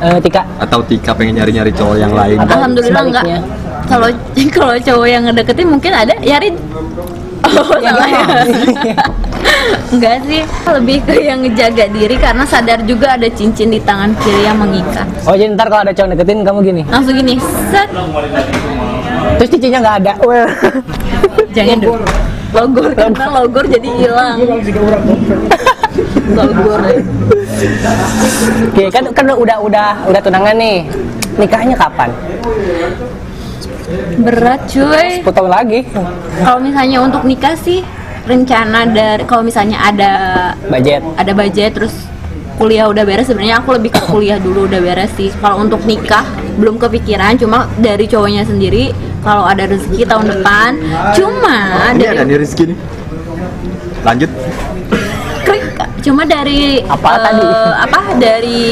eh, 0.04 0.18
Tika? 0.20 0.44
Atau 0.60 0.80
Tika 0.84 1.12
pengen 1.16 1.40
nyari-nyari 1.40 1.72
cowok 1.72 1.96
yang 1.98 2.14
lain? 2.14 2.38
Atau 2.44 2.56
Alhamdulillah 2.60 3.04
enggak. 3.08 3.24
Kalau 3.88 4.08
kalau 4.56 4.76
cowok 4.76 5.08
yang 5.08 5.24
ngedeketin 5.24 5.68
mungkin 5.72 5.92
ada, 5.96 6.14
ya 6.20 6.38
Rin. 6.44 6.56
Oh, 7.48 7.80
salah 7.80 8.10
ya. 8.12 8.28
enggak 9.94 10.16
sih, 10.28 10.42
lebih 10.68 10.98
ke 11.04 11.14
yang 11.24 11.40
ngejaga 11.44 11.86
diri 11.92 12.16
karena 12.20 12.44
sadar 12.48 12.80
juga 12.84 13.16
ada 13.16 13.28
cincin 13.32 13.72
di 13.72 13.80
tangan 13.84 14.12
kiri 14.24 14.48
yang 14.48 14.58
mengikat. 14.60 15.08
oh 15.28 15.36
jadi 15.36 15.52
ntar 15.56 15.68
kalau 15.72 15.84
ada 15.84 15.94
cowok 15.96 16.10
deketin 16.16 16.40
kamu 16.44 16.60
gini 16.64 16.82
Langsung 16.88 17.16
gini, 17.16 17.36
set, 17.72 17.90
terus 19.38 19.50
cincinnya 19.52 19.80
nggak 19.84 19.98
ada 20.04 20.14
well 20.24 20.48
jangan 21.56 21.78
dong. 21.84 22.02
Logor 22.56 22.96
karena 22.96 23.26
logor 23.28 23.66
jadi 23.68 23.90
hilang. 24.00 24.40
logor. 26.32 26.80
oke 28.72 28.84
kan 28.88 29.04
kan 29.12 29.26
udah 29.36 29.58
udah 29.60 29.90
udah 30.08 30.22
tunangan 30.24 30.56
nih 30.56 30.88
nikahnya 31.36 31.76
kapan 31.76 32.10
Berat 34.20 34.68
cuy. 34.68 35.24
10 35.24 35.32
tahun 35.32 35.48
lagi 35.48 35.80
Kalau 36.44 36.60
misalnya 36.60 36.98
untuk 37.08 37.24
nikah 37.24 37.56
sih 37.56 37.88
rencana 38.28 38.84
dari 38.86 39.24
kalau 39.24 39.42
misalnya 39.42 39.80
ada 39.80 40.12
budget. 40.68 41.02
ada 41.16 41.32
budget 41.32 41.72
terus 41.74 41.96
kuliah 42.60 42.90
udah 42.90 43.06
beres 43.06 43.30
sebenarnya 43.30 43.62
aku 43.62 43.78
lebih 43.78 43.94
ke 43.94 44.02
kuliah 44.10 44.38
dulu 44.42 44.68
udah 44.68 44.82
beres 44.84 45.14
sih. 45.16 45.32
Kalau 45.40 45.64
untuk 45.64 45.82
nikah 45.88 46.26
belum 46.60 46.76
kepikiran 46.82 47.40
cuma 47.40 47.70
dari 47.80 48.10
cowoknya 48.10 48.44
sendiri 48.44 48.92
kalau 49.22 49.46
ada 49.46 49.70
rezeki 49.70 50.04
tahun 50.10 50.26
depan 50.26 50.70
cuma 51.14 51.58
ini 51.94 52.02
dari 52.02 52.18
ada 52.18 52.24
nih 52.28 52.38
Rizky 52.42 52.64
nih. 52.74 52.78
Lanjut. 54.04 54.30
Krik 55.46 55.66
cuma 56.04 56.24
dari 56.26 56.82
Apa 56.84 57.10
eh, 57.14 57.20
tadi? 57.24 57.48
apa 57.84 58.00
dari 58.18 58.66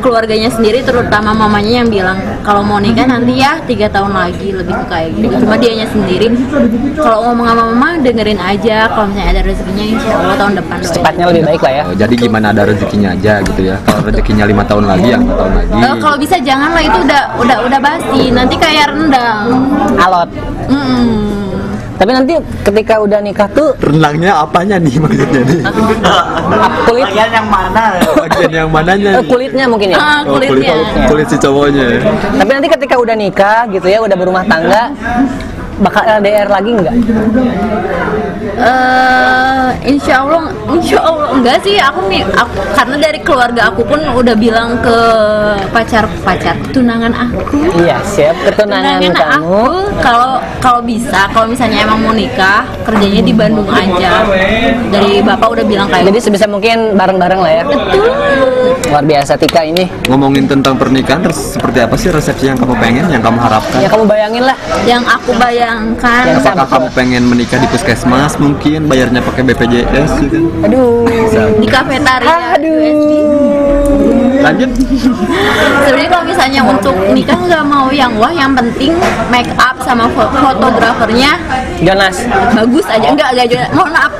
keluarganya 0.00 0.50
sendiri 0.50 0.82
terutama 0.82 1.36
mamanya 1.36 1.84
yang 1.84 1.88
bilang 1.88 2.18
kalau 2.42 2.64
mau 2.64 2.80
nikah 2.80 3.06
nanti 3.06 3.38
ya 3.38 3.60
tiga 3.68 3.86
tahun 3.92 4.12
lagi 4.16 4.50
lebih 4.50 4.74
ke 4.74 4.84
kayak 4.90 5.08
gitu. 5.14 5.34
Cuma 5.44 5.56
dianya 5.60 5.86
sendiri. 5.88 6.26
Kalau 6.96 7.30
ngomong 7.30 7.46
sama 7.46 7.62
mama 7.70 7.88
dengerin 8.00 8.40
aja. 8.40 8.90
Kalau 8.90 9.06
misalnya 9.12 9.30
ada 9.38 9.42
rezekinya 9.46 9.84
insya 9.84 10.12
Allah 10.16 10.36
tahun 10.40 10.52
depan 10.58 10.76
doain. 10.80 10.94
cepatnya 10.96 11.24
lebih 11.30 11.42
baik 11.46 11.60
lah 11.62 11.72
ya. 11.72 11.82
Oh, 11.86 11.96
jadi 11.96 12.14
gimana 12.16 12.46
ada 12.50 12.62
rezekinya 12.66 13.08
aja 13.14 13.32
gitu 13.44 13.60
ya? 13.62 13.76
Kalau 13.86 14.02
rezekinya 14.08 14.44
lima 14.48 14.64
tahun 14.66 14.84
lagi 14.88 15.08
ya 15.14 15.18
lima 15.20 15.34
tahun 15.36 15.52
lagi. 15.54 15.70
Eh, 15.78 15.94
kalau 16.00 16.16
bisa 16.18 16.36
jangan 16.42 16.70
lah 16.74 16.82
itu 16.82 16.98
udah 17.04 17.22
udah 17.38 17.58
udah 17.68 17.78
basi. 17.78 18.22
Nanti 18.32 18.54
kayak 18.58 18.90
rendang. 18.90 19.46
Alot. 20.00 20.28
Mm-mm. 20.70 21.29
Tapi 22.00 22.16
nanti 22.16 22.32
ketika 22.64 22.96
udah 22.96 23.20
nikah 23.20 23.44
tuh 23.52 23.76
renangnya 23.76 24.40
apanya 24.40 24.80
nih 24.80 24.96
maksudnya 24.96 25.40
nih? 25.44 25.60
Kulit. 26.88 27.04
Bagian 27.04 27.28
yang 27.30 27.44
mana? 27.46 27.84
bagian 28.16 28.52
yang 28.56 28.68
mananya 28.72 29.10
eh, 29.12 29.20
nih? 29.20 29.28
kulitnya 29.28 29.64
mungkin 29.68 29.88
ya? 29.92 29.98
Ah, 30.00 30.18
Oh, 30.24 30.32
kulit, 30.32 30.48
kulitnya. 30.48 31.06
kulit 31.12 31.26
si 31.28 31.36
cowoknya 31.36 31.86
tapi 32.40 32.50
nanti 32.50 32.68
ketika 32.72 32.94
udah 32.96 33.12
nikah 33.12 33.68
gitu 33.68 33.84
ya 33.84 34.00
udah 34.00 34.16
berumah 34.16 34.44
tangga 34.48 34.88
bakal 35.80 36.02
LDR 36.18 36.48
lagi 36.48 36.70
nggak 36.70 36.94
Eh, 38.60 39.68
insya 39.88 40.20
Allah, 40.20 40.44
insya 40.68 41.00
Allah 41.00 41.32
enggak 41.32 41.64
sih. 41.64 41.80
Aku 41.80 42.04
nih, 42.06 42.20
aku, 42.26 42.52
karena 42.74 42.96
dari 43.00 43.18
keluarga 43.18 43.72
aku 43.72 43.80
pun 43.80 43.96
udah 43.96 44.36
bilang 44.36 44.76
ke 44.78 44.98
pacar 45.70 46.04
pacar 46.20 46.52
tunangan 46.68 47.08
aku. 47.08 47.56
iya 47.80 47.96
siap 48.04 48.36
ketunangan 48.42 49.00
Tunangan 49.00 49.16
kamu 49.16 49.48
aku 49.48 49.64
kalau 50.04 50.32
kalau 50.60 50.80
bisa, 50.84 51.24
kalau 51.32 51.48
misalnya 51.48 51.88
emang 51.88 52.04
mau 52.04 52.12
nikah, 52.12 52.68
kerjanya 52.84 53.22
di 53.22 53.32
Bandung 53.32 53.64
aja. 53.66 54.28
Dari 54.90 55.24
bapak 55.24 55.48
udah 55.50 55.64
bilang 55.64 55.88
kayak 55.88 56.12
jadi 56.12 56.18
sebisa 56.20 56.44
mungkin 56.44 56.92
bareng-bareng 56.92 57.40
lah 57.40 57.52
ya 57.54 57.64
betul. 57.64 58.12
luar 58.90 59.04
biasa 59.06 59.38
Tika 59.38 59.62
ini 59.62 59.86
ngomongin 60.04 60.44
tentang 60.44 60.74
pernikahan 60.74 61.22
res- 61.22 61.54
seperti 61.54 61.78
apa 61.78 61.94
sih 61.94 62.10
resepsi 62.10 62.44
yang 62.44 62.58
kamu 62.58 62.74
pengen 62.76 63.06
yang 63.06 63.22
kamu 63.22 63.38
harapkan 63.38 63.78
ya 63.78 63.86
kamu 63.86 64.04
bayangin 64.04 64.42
lah 64.42 64.56
Yang 64.82 65.04
aku 65.06 65.30
bayangkan. 65.70 66.22
Yang 66.26 66.38
apakah 66.44 66.66
kamu 66.68 66.88
pengen 66.92 67.22
menikah 67.24 67.58
di 67.58 67.68
puskesmas 67.68 68.32
mungkin 68.36 68.80
bayarnya 68.86 69.20
pakai 69.22 69.42
BPJS 69.44 70.10
gitu 70.20 70.38
aduh 70.60 71.06
Bisa. 71.06 71.42
di 71.56 71.66
kafetaria 71.66 72.36
USB. 72.58 73.10
lanjut 74.40 74.70
Sebenarnya 75.82 76.08
kalau 76.08 76.24
misalnya 76.24 76.60
untuk 76.64 76.96
nikah 77.12 77.36
nggak 77.38 77.60
mau 77.62 77.86
yang 77.90 78.08
wah, 78.16 78.32
yang 78.32 78.56
penting 78.56 78.96
make 79.28 79.48
up 79.58 79.76
sama 79.78 80.08
fo- 80.10 80.32
fotografernya 80.32 81.36
Jonas 81.78 82.24
bagus 82.50 82.84
aja. 82.86 83.04
Enggak, 83.06 83.32
enggak 83.32 83.46
Jonas. 83.48 83.68
Mohon 83.70 83.92
maaf. 83.94 84.12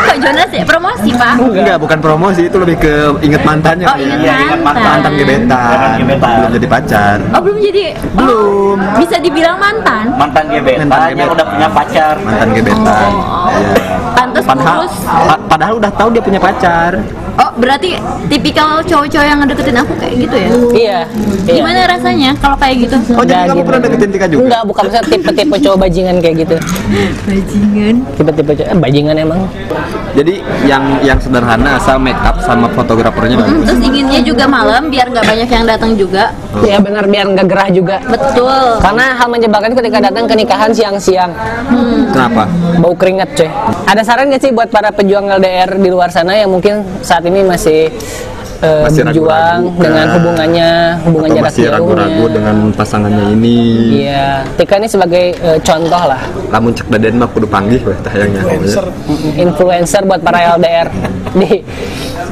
Kok 0.00 0.16
Jonas 0.18 0.48
ya 0.50 0.64
promosi, 0.64 1.10
Pak? 1.12 1.34
enggak 1.38 1.76
bukan 1.78 1.98
promosi 1.98 2.42
itu 2.44 2.56
lebih 2.56 2.76
ke 2.78 2.92
inget 3.20 3.42
mantannya 3.42 3.84
Oh, 3.84 3.96
inget 3.96 4.18
Iya, 4.18 4.34
ingat 4.42 4.60
mantan. 4.62 4.84
mantan 4.86 5.12
gebetan 5.14 5.96
Gebetan. 5.98 6.32
belum 6.34 6.50
jadi 6.54 6.66
pacar 6.66 7.16
Oh, 7.30 7.40
belum 7.40 7.58
jadi. 7.58 7.84
Belum. 8.10 8.76
Oh, 8.78 8.96
bisa 8.98 9.16
dibilang 9.18 9.56
mantan. 9.56 10.04
Mantan 10.14 10.44
gebetan 10.46 10.67
Mantan 10.76 11.16
yang 11.16 11.16
gebetan. 11.16 11.32
udah 11.32 11.46
punya 11.48 11.68
pacar. 11.72 12.14
mantan 12.20 12.48
gebetan 12.52 13.12
Oh. 13.18 13.47
Iya. 13.50 13.76
Pantes 14.10 14.44
padahal 14.44 14.84
pa- 15.06 15.42
padahal 15.46 15.74
udah 15.76 15.92
tahu 15.92 16.08
dia 16.10 16.20
punya 16.20 16.38
pacar 16.38 16.92
Oh, 17.38 17.54
berarti 17.54 17.94
tipikal 18.26 18.82
cowok-cowok 18.82 19.22
yang 19.24 19.38
ngedeketin 19.38 19.78
aku 19.78 19.94
kayak 19.94 20.14
gitu 20.18 20.34
ya? 20.36 20.48
iya 20.74 20.98
iya 21.46 21.54
Gimana 21.54 21.86
rasanya 21.86 22.30
kalau 22.34 22.58
kayak 22.58 22.76
gitu? 22.82 22.96
oh 23.14 23.22
jadi 23.22 23.46
kamu 23.46 23.54
gitu. 23.54 23.62
pernah 23.64 23.80
deketin 23.80 24.08
Tika 24.10 24.26
juga 24.26 24.42
enggak 24.42 24.62
bukan 24.66 24.82
maksudnya 24.82 25.04
tipe-tipe 25.08 25.56
cowok 25.60 25.78
bajingan 25.78 26.16
kayak 26.18 26.36
gitu 26.40 26.56
Bajingan. 27.28 27.94
tipe-tipe 28.12 28.52
cowok 28.56 28.68
eh, 28.68 28.78
bajingan 28.80 29.14
emang 29.16 29.40
jadi 30.10 30.34
yang 30.64 30.82
yang 31.00 31.18
sederhana 31.18 31.78
asal 31.78 31.96
make 31.96 32.18
up 32.20 32.36
sama 32.40 32.66
fotografernya 32.68 33.38
Hmm, 33.38 33.44
bagus 33.54 33.64
terus 33.70 33.80
inginnya 33.84 34.20
juga 34.20 34.44
malam 34.44 34.82
biar 34.88 35.06
nggak 35.06 35.22
banyak 35.24 35.48
yang 35.48 35.64
datang 35.64 35.92
juga. 35.94 36.34
ya 36.60 36.78
benar 36.78 37.06
biar 37.06 37.26
nggak 37.28 37.46
gerah 37.46 37.68
juga 37.70 37.96
Betul. 38.02 38.82
karena 38.82 39.14
hal 39.14 39.28
menyebalkan 39.28 39.72
ketika 39.72 39.98
datang 40.02 40.26
ke 40.26 40.34
nikahan 40.34 40.70
siang-siang 40.72 41.30
kenapa 42.10 42.50
bau 42.78 42.94
keringat 42.94 43.30
coy 43.38 43.48
ada 43.86 44.02
saran 44.02 44.26
nggak 44.26 44.42
sih 44.42 44.50
buat 44.50 44.68
para 44.68 44.90
pejuang 44.90 45.30
LDR 45.38 45.78
di 45.78 45.88
luar 45.88 46.10
sana 46.10 46.34
yang 46.34 46.50
mungkin 46.50 46.82
saat 47.06 47.22
ini 47.22 47.46
masih 47.46 47.86
eh, 48.58 48.82
Masih 48.82 49.06
berjuang 49.06 49.62
ragu-ragu 49.62 49.78
dengan 49.78 50.02
kah? 50.06 50.14
hubungannya 50.18 50.70
hubungan 51.06 51.28
atau 51.30 51.38
jarak 51.38 51.50
masih 51.54 51.66
ragu-ragu 51.70 52.24
dengan 52.34 52.56
pasangannya 52.74 53.24
ini? 53.38 53.58
Iya. 54.02 54.28
Tika 54.58 54.74
ini 54.82 54.88
sebagai 54.90 55.24
eh, 55.38 55.58
contoh 55.62 56.02
lah. 56.10 56.22
Lamun 56.50 56.74
cek 56.74 56.86
daden 56.90 57.22
mah 57.22 57.28
kudu 57.30 57.46
panggih 57.46 57.80
weh 57.86 57.98
tayangnya 58.02 58.42
influencer. 59.38 60.02
Buat 60.02 60.20
para 60.26 60.58
LDR 60.58 60.88
di 61.38 61.62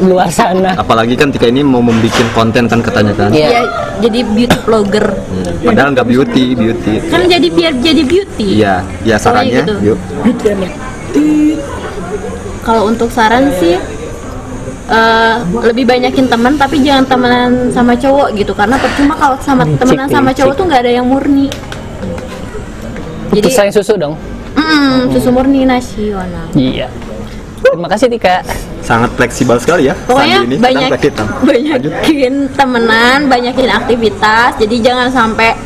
luar 0.03 0.29
sana. 0.35 0.75
Apalagi 0.75 1.15
kan 1.15 1.31
Tika 1.31 1.47
ini 1.47 1.63
mau 1.63 1.79
membuat 1.79 2.27
konten 2.35 2.67
kan 2.67 2.83
katanya 2.83 3.13
kan? 3.15 3.31
Iya. 3.31 3.47
Ya, 3.47 3.63
jadi 4.03 4.19
beauty 4.27 4.59
blogger. 4.67 5.07
padahal 5.63 5.95
nggak 5.95 6.07
beauty 6.11 6.45
beauty. 6.59 6.95
Kan 7.07 7.31
jadi 7.31 7.49
biar 7.55 7.73
jadi 7.79 8.03
beauty. 8.03 8.49
iya 8.59 8.83
ya 9.07 9.17
sarannya 9.19 9.63
gitu. 9.63 9.95
yuk 9.95 9.99
kalau 12.67 12.91
untuk 12.91 13.09
saran 13.13 13.47
sih 13.63 13.79
eh, 14.91 15.37
lebih 15.63 15.87
banyakin 15.87 16.27
teman 16.27 16.59
tapi 16.59 16.83
jangan 16.83 17.07
temenan 17.07 17.51
sama 17.71 17.95
cowok 17.95 18.35
gitu. 18.35 18.53
Karena 18.55 18.75
percuma 18.79 19.15
kalau 19.15 19.37
sama 19.43 19.63
temenan 19.79 20.09
sama 20.11 20.31
cowok 20.35 20.55
tuh 20.59 20.65
nggak 20.67 20.83
ada 20.83 20.93
yang 21.03 21.07
murni. 21.07 21.47
Itu 23.31 23.39
jadi 23.43 23.49
sayang 23.53 23.75
susu 23.75 23.95
dong. 23.99 24.15
mm, 24.57 25.13
susu 25.13 25.29
murni 25.29 25.69
nasional 25.69 26.49
Iya. 26.57 26.89
Terima 27.61 27.89
kasih 27.93 28.09
Tika. 28.09 28.41
sangat 28.87 29.11
fleksibel 29.19 29.59
sekali 29.59 29.91
ya 29.91 29.99
pokoknya 30.07 30.47
ini 30.47 30.63
banyak 30.63 30.95
banyakin 31.43 32.55
temenan 32.55 33.27
banyakin 33.27 33.71
aktivitas. 33.75 34.55
Jadi 34.63 34.79
jangan 34.79 35.11
sampai 35.11 35.59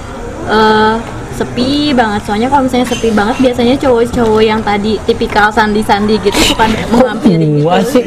eh, 0.48 0.94
sepi 1.40 1.96
banget. 1.96 2.20
Soalnya 2.28 2.52
kalau 2.52 2.68
misalnya 2.68 2.88
sepi 2.92 3.08
banget 3.16 3.36
biasanya 3.40 3.74
cowok-cowok 3.80 4.42
yang 4.44 4.60
tadi 4.60 5.00
tipikal 5.08 5.48
sandi-sandi 5.48 6.20
gitu 6.20 6.36
suka 6.52 6.68
menghampiri 6.92 7.48
gitu. 7.56 7.72
sih? 7.88 8.04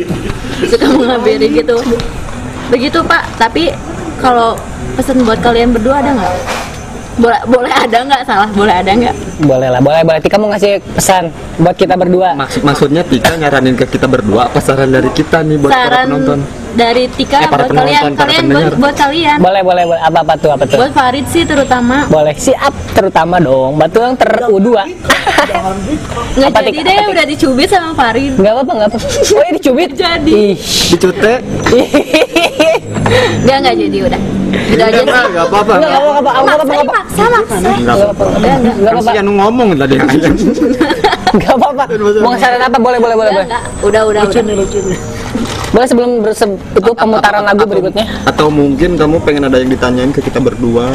Suka 0.70 0.86
menghampiri 0.94 1.50
gitu. 1.50 1.82
Begitu 2.70 3.02
pak. 3.02 3.26
Tapi 3.42 3.74
kalau 4.22 4.54
pesan 4.94 5.26
buat 5.26 5.42
kalian 5.42 5.74
berdua 5.74 6.06
ada 6.06 6.14
nggak? 6.14 6.34
Boleh 7.18 7.42
boleh 7.50 7.74
ada 7.74 7.98
nggak? 8.06 8.22
Salah 8.30 8.50
boleh 8.54 8.74
ada 8.78 8.92
nggak 8.94 9.33
boleh 9.44 9.68
lah, 9.68 9.80
boleh 9.80 10.02
boleh. 10.02 10.20
Tika 10.20 10.38
mau 10.38 10.50
ngasih 10.50 10.80
pesan 10.94 11.30
buat 11.58 11.76
kita 11.76 11.94
berdua. 11.94 12.34
Maksud 12.34 12.62
maksudnya 12.62 13.04
Tika 13.04 13.36
nyaranin 13.36 13.76
ke 13.76 13.86
kita 13.86 14.08
berdua 14.08 14.48
apa 14.48 14.60
saran 14.60 14.90
dari 14.90 15.10
kita 15.10 15.44
nih 15.44 15.58
buat 15.58 15.70
para 15.70 15.84
saran 15.86 16.06
penonton 16.08 16.40
dari 16.74 17.04
Tika 17.08 17.38
Eh, 17.38 17.48
para 17.48 17.64
buat 17.64 17.76
kalian 17.76 18.02
penonton, 18.02 18.16
para 18.16 18.26
kalian 18.26 18.42
buat, 18.42 18.50
pendengar. 18.50 18.74
buat 18.80 18.96
kalian 18.98 19.38
Boleh 19.38 19.62
boleh 19.62 19.84
boleh. 19.86 20.02
Apa 20.02 20.20
apa 20.22 20.34
tuh 20.36 20.50
apa 20.50 20.64
tuh? 20.64 20.78
buat 20.80 20.92
Farid 20.92 21.26
sih 21.28 21.44
terutama 21.44 21.96
Boleh 22.08 22.34
siap 22.36 22.74
terutama 22.92 23.36
dong. 23.38 23.76
Batu 23.76 24.00
yang 24.00 24.16
ter 24.16 24.32
U2. 24.48 24.70
nggak 26.34 26.50
Apa, 26.50 26.60
jadi 26.62 26.72
Tik? 26.74 26.84
deh 26.84 26.96
Apa, 26.96 27.12
udah 27.12 27.26
dicubit 27.26 27.70
sama 27.70 27.92
Farid 27.94 28.34
Enggak 28.36 28.54
apa-apa, 28.56 28.72
enggak 28.74 28.90
apa. 28.90 28.98
Oh, 29.34 29.42
ya 29.42 29.52
dicubit. 29.52 29.90
Jadi. 29.94 30.32
Ih. 30.34 30.56
dicute 30.90 31.34
nggak 33.44 33.58
nggak 33.60 33.76
jadi 33.78 33.98
udah 34.08 34.22
udah 34.74 34.86
aja 34.86 35.02
nggak 35.04 35.46
apa-apa 35.46 35.74
Enggak 35.74 35.92
apa-apa, 35.94 36.32
enggak 36.34 36.34
apa-apa, 36.34 36.34
maksa 36.34 36.42
enggak 36.42 36.56
apa-apa. 36.56 36.94
maksa 36.94 37.24
maksa 37.28 37.56
Enggak 37.56 37.76
Enggak 37.78 37.96
apa-apa. 37.98 38.24
Enggak 38.24 39.24
Ngomong 39.34 39.70
tadi 39.76 39.96
ayam 40.04 40.36
Enggak 41.34 41.54
apa-apa. 41.56 41.84
Mau 42.22 42.38
saran 42.38 42.62
apa? 42.62 42.78
Boleh 42.78 43.00
boleh 43.02 43.16
boleh. 43.16 43.32
Boleh. 43.34 43.48
udah 43.82 44.02
udah 44.06 44.22
udah 44.24 44.42
Boleh 45.74 45.88
sebelum 45.90 46.22
berse- 46.22 46.46
itu 46.72 46.92
pemutaran 46.94 47.42
lagu 47.42 47.66
berikutnya. 47.66 48.06
atau 48.24 48.46
mungkin 48.48 48.94
kamu 48.94 49.18
pengen 49.26 49.44
ada 49.44 49.58
yang 49.58 49.74
ditanyain 49.74 50.14
ke 50.14 50.22
kita 50.22 50.38
berdua 50.38 50.86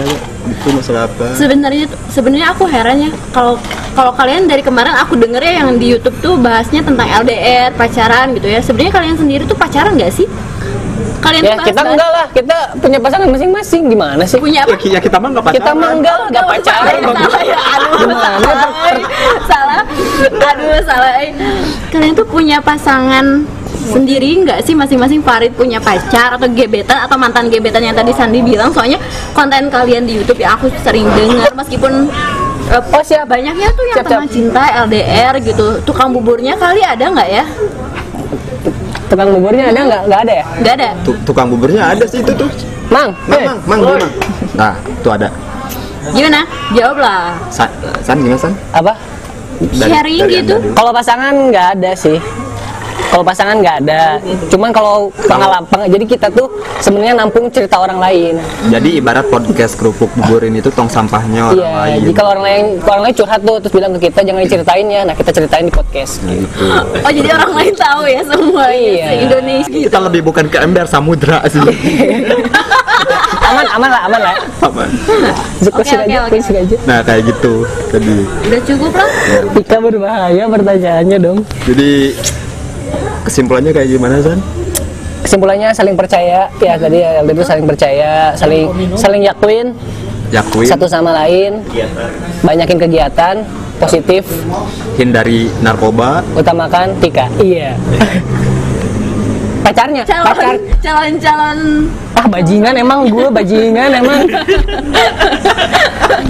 itu 0.46 0.68
masalah 0.70 1.04
apa 1.04 1.34
sebenarnya 1.34 1.84
sebenarnya 2.06 2.54
aku 2.54 2.62
heran 2.64 2.96
ya 3.00 3.10
kalau 3.34 3.58
kalau 3.92 4.14
kalian 4.14 4.46
dari 4.46 4.62
kemarin 4.62 4.94
aku 4.94 5.18
denger 5.18 5.42
ya 5.42 5.52
yang 5.58 5.74
di 5.74 5.90
YouTube 5.90 6.14
tuh 6.22 6.38
bahasnya 6.38 6.80
tentang 6.80 7.10
LDR 7.10 7.74
pacaran 7.74 8.30
gitu 8.32 8.46
ya 8.46 8.62
sebenarnya 8.62 8.92
kalian 8.94 9.16
sendiri 9.18 9.42
tuh 9.42 9.58
pacaran 9.58 9.98
nggak 9.98 10.14
sih 10.14 10.30
kalian 11.18 11.42
Ya 11.42 11.50
tuh 11.50 11.66
kita 11.66 11.74
bahas-bahas- 11.74 11.90
enggak 11.90 12.10
lah, 12.12 12.26
kita 12.30 12.56
punya 12.78 12.98
pasangan 13.02 13.26
masing-masing. 13.26 13.82
Gimana 13.90 14.22
sih? 14.22 14.38
punya 14.38 14.62
ya, 14.62 14.70
apa 14.70 14.78
ya 14.78 15.00
kita 15.02 15.18
mah 15.18 15.28
nggak 15.28 15.44
pacaran 15.44 15.58
Kita 15.58 15.70
mah 15.74 15.90
enggak, 15.90 16.16
enggak 16.24 16.44
pacaran. 16.46 16.94
ya 17.42 17.58
aduh 17.74 18.17
aduh 20.30 20.80
salah 20.82 21.12
eh. 21.18 21.32
kalian 21.88 22.12
tuh 22.12 22.24
punya 22.24 22.58
pasangan 22.58 23.44
sendiri 23.88 24.44
nggak 24.44 24.60
sih? 24.62 24.72
Masing-masing 24.72 25.20
Farid 25.20 25.54
punya 25.54 25.78
pacar 25.78 26.34
atau 26.34 26.44
gebetan 26.46 27.00
atau 27.00 27.16
mantan 27.16 27.48
gebetan 27.48 27.80
yang 27.80 27.96
tadi 27.96 28.12
Sandi 28.12 28.40
bilang? 28.40 28.68
Soalnya 28.68 29.00
konten 29.32 29.68
kalian 29.68 30.04
di 30.04 30.16
YouTube 30.16 30.38
ya 30.38 30.52
aku 30.52 30.68
sering 30.78 31.08
dengar. 31.08 31.48
Meskipun 31.54 32.12
eh, 32.68 32.82
Oh, 32.92 33.00
siap. 33.00 33.24
banyaknya 33.24 33.72
tuh 33.72 33.84
yang 33.86 33.96
Siap, 33.96 34.06
tentang 34.06 34.24
siap. 34.28 34.34
cinta 34.34 34.62
LDR 34.84 35.34
gitu. 35.40 35.66
Tukang 35.82 36.12
buburnya 36.12 36.52
kali 36.54 36.84
ada 36.84 37.00
nggak 37.00 37.28
ya? 37.30 37.44
Tukang 39.08 39.28
buburnya 39.32 39.72
ada 39.72 39.80
enggak? 39.80 40.02
Enggak 40.04 40.20
ada 40.20 40.32
ya? 40.34 40.44
nggak 40.60 40.74
ada? 40.76 40.88
Tu- 41.00 41.20
tukang 41.24 41.48
buburnya 41.48 41.82
ada 41.86 42.04
sih 42.04 42.20
itu 42.20 42.32
tuh. 42.34 42.50
Mang, 42.88 43.12
mang 43.24 43.40
eh, 43.40 43.46
mang 43.46 43.58
mang 43.64 43.80
di 43.80 43.86
mang 43.86 44.12
nah 44.52 44.72
tuh 45.00 45.12
ada. 45.12 45.28
Gimana? 46.08 46.40
Jawablah 46.72 47.36
San, 47.48 47.68
San 48.00 48.16
gimana 48.18 48.36
San? 48.38 48.52
Apa? 48.72 48.92
Dari- 49.60 49.90
Sharing 49.90 50.18
dari 50.20 50.34
gitu. 50.38 50.54
Kalau 50.72 50.90
pasangan 50.90 51.34
nggak 51.48 51.66
ada 51.74 51.92
sih. 51.92 52.18
Kalau 53.08 53.24
pasangan 53.24 53.56
nggak 53.56 53.76
ada. 53.82 54.20
Cuman 54.46 54.68
kalau 54.68 55.08
pengalaman, 55.16 55.64
jadi 55.88 56.04
kita 56.04 56.28
tuh 56.28 56.44
sebenarnya 56.78 57.16
nampung 57.16 57.48
cerita 57.48 57.80
orang 57.80 57.96
lain. 57.96 58.36
jadi 58.68 59.00
ibarat 59.00 59.26
podcast 59.26 59.74
kerupuk 59.74 60.12
bubur 60.12 60.44
ini 60.44 60.60
tuh 60.60 60.68
tong 60.68 60.86
sampahnya 60.86 61.48
orang 61.48 61.56
Iya, 61.56 61.70
lain 61.72 61.98
jadi 61.98 62.12
kalau 62.12 62.30
orang 62.30 62.44
lain, 62.44 62.64
orang 62.84 63.02
lain 63.02 63.14
curhat 63.16 63.40
tuh 63.40 63.56
terus 63.58 63.72
bilang 63.72 63.90
ke 63.96 64.00
kita 64.04 64.20
jangan 64.22 64.42
diceritain 64.44 64.86
ya. 64.86 65.00
Nah 65.02 65.14
kita 65.14 65.30
ceritain 65.32 65.64
di 65.64 65.72
podcast. 65.72 66.20
Gitu. 66.20 66.64
oh 67.06 67.10
jadi 67.10 67.28
orang 67.32 67.52
lain 67.54 67.74
tahu 67.74 68.02
ya 68.04 68.20
semua 68.22 68.64
Iya. 68.68 69.06
Indonesia 69.24 69.70
gitu 69.72 69.88
kita 69.88 69.98
lebih 69.98 70.20
bukan 70.22 70.44
ke 70.46 70.58
ember 70.60 70.84
samudra 70.84 71.40
sih 71.48 71.64
aman, 73.78 73.90
aman 74.10 74.20
lah, 74.20 74.36
aman. 74.66 74.88
Lah. 75.22 75.36
Suka 75.62 75.80
Oke, 75.80 75.86
sih 75.86 75.96
oke, 75.96 76.10
aja, 76.10 76.18
oke. 76.26 76.76
nah 76.82 76.98
kayak 77.06 77.22
gitu 77.30 77.54
tadi. 77.94 78.26
Udah 78.26 78.60
cukup 78.66 78.92
lah 78.92 79.08
Tika 79.54 79.76
berbahaya 79.78 80.44
pertanyaannya 80.50 81.18
dong. 81.22 81.38
jadi 81.62 81.90
kesimpulannya 83.22 83.70
kayak 83.70 83.88
gimana 83.94 84.18
San? 84.18 84.42
Kesimpulannya 85.22 85.68
saling 85.70 85.94
percaya. 85.94 86.50
Ya 86.58 86.74
tadi 86.74 86.98
ya 87.04 87.22
itu 87.22 87.42
saling 87.46 87.66
percaya, 87.70 88.34
saling 88.34 88.66
saling 88.98 89.22
yakin 89.22 89.74
Yakuin. 90.28 90.68
Satu 90.68 90.84
sama 90.84 91.24
lain, 91.24 91.64
banyakin 92.44 92.76
kegiatan 92.76 93.40
positif, 93.80 94.28
hindari 95.00 95.48
narkoba. 95.64 96.20
Utamakan 96.36 96.92
Tika. 97.00 97.32
Iya. 97.40 97.72
Pacarnya, 99.78 100.02
pacar. 100.02 100.26
calon 100.26 100.58
calon 100.82 101.12
calon 101.22 101.58
Ah 102.12 102.26
bajingan 102.26 102.74
emang 102.74 103.06
gue 103.06 103.30
bajingan 103.30 103.90
emang. 103.94 104.26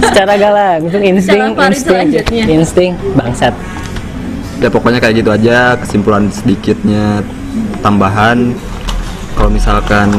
Secara 0.05 0.37
galang 0.37 0.85
itu 0.85 0.97
insting, 1.01 1.41
Calon 1.49 1.73
insting, 1.73 2.07
insting 2.47 2.91
bangsat. 3.17 3.57
ya 4.59 4.69
pokoknya 4.69 5.01
kayak 5.01 5.23
gitu 5.23 5.33
aja 5.33 5.73
kesimpulan 5.81 6.29
sedikitnya 6.29 7.25
tambahan 7.79 8.53
kalau 9.33 9.49
misalkan 9.49 10.13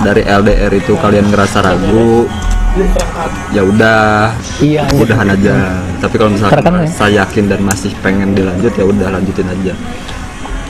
dari 0.00 0.24
LDR 0.24 0.72
itu 0.72 0.98
kalian 0.98 1.30
ngerasa 1.30 1.62
ragu 1.62 2.26
ya 3.52 3.60
udah 3.60 4.32
Iya. 4.58 4.88
udahan 4.90 5.28
aja 5.30 5.78
tapi 6.00 6.16
kalau 6.16 6.32
misalkan 6.32 6.64
ya? 6.64 6.88
saya 6.88 7.12
yakin 7.22 7.44
dan 7.46 7.60
masih 7.60 7.92
pengen 8.00 8.32
dilanjut 8.32 8.72
ya 8.72 8.82
udah 8.82 9.14
lanjutin 9.14 9.46
aja 9.46 9.72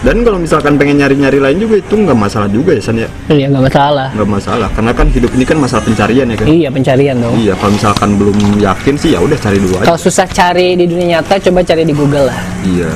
dan 0.01 0.21
kalau 0.21 0.37
misalkan 0.37 0.77
pengen 0.77 0.99
nyari-nyari 0.99 1.39
lain 1.39 1.57
juga 1.59 1.75
itu 1.79 1.95
nggak 1.97 2.15
masalah 2.15 2.47
juga 2.47 2.71
ya 2.73 2.83
San 2.83 2.97
ya 2.97 3.09
Iya 3.27 3.47
nggak 3.49 3.65
masalah. 3.65 4.09
nggak 4.13 4.29
masalah 4.31 4.69
karena 4.71 4.93
kan 4.93 5.07
hidup 5.09 5.31
ini 5.33 5.45
kan 5.45 5.57
masalah 5.57 5.83
pencarian 5.83 6.27
ya 6.27 6.37
kan 6.37 6.47
Iya 6.47 6.69
pencarian 6.69 7.17
dong. 7.17 7.35
iya 7.37 7.53
kalau 7.55 7.73
misalkan 7.73 8.09
belum 8.15 8.37
yakin 8.57 8.95
sih 8.95 9.11
ya 9.13 9.21
udah 9.21 9.37
cari 9.37 9.57
dulu 9.57 9.75
aja 9.77 9.87
Kalau 9.87 10.01
susah 10.01 10.27
cari 10.27 10.69
di 10.75 10.85
dunia 10.85 11.07
nyata, 11.17 11.41
coba 11.41 11.61
cari 11.63 11.83
di 11.83 11.93
Google 11.93 12.29
lah. 12.29 12.39
Iya, 12.63 12.93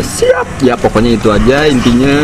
siap. 0.00 0.46
Ya 0.60 0.74
pokoknya 0.74 1.10
itu 1.12 1.28
aja 1.28 1.66
intinya. 1.66 2.14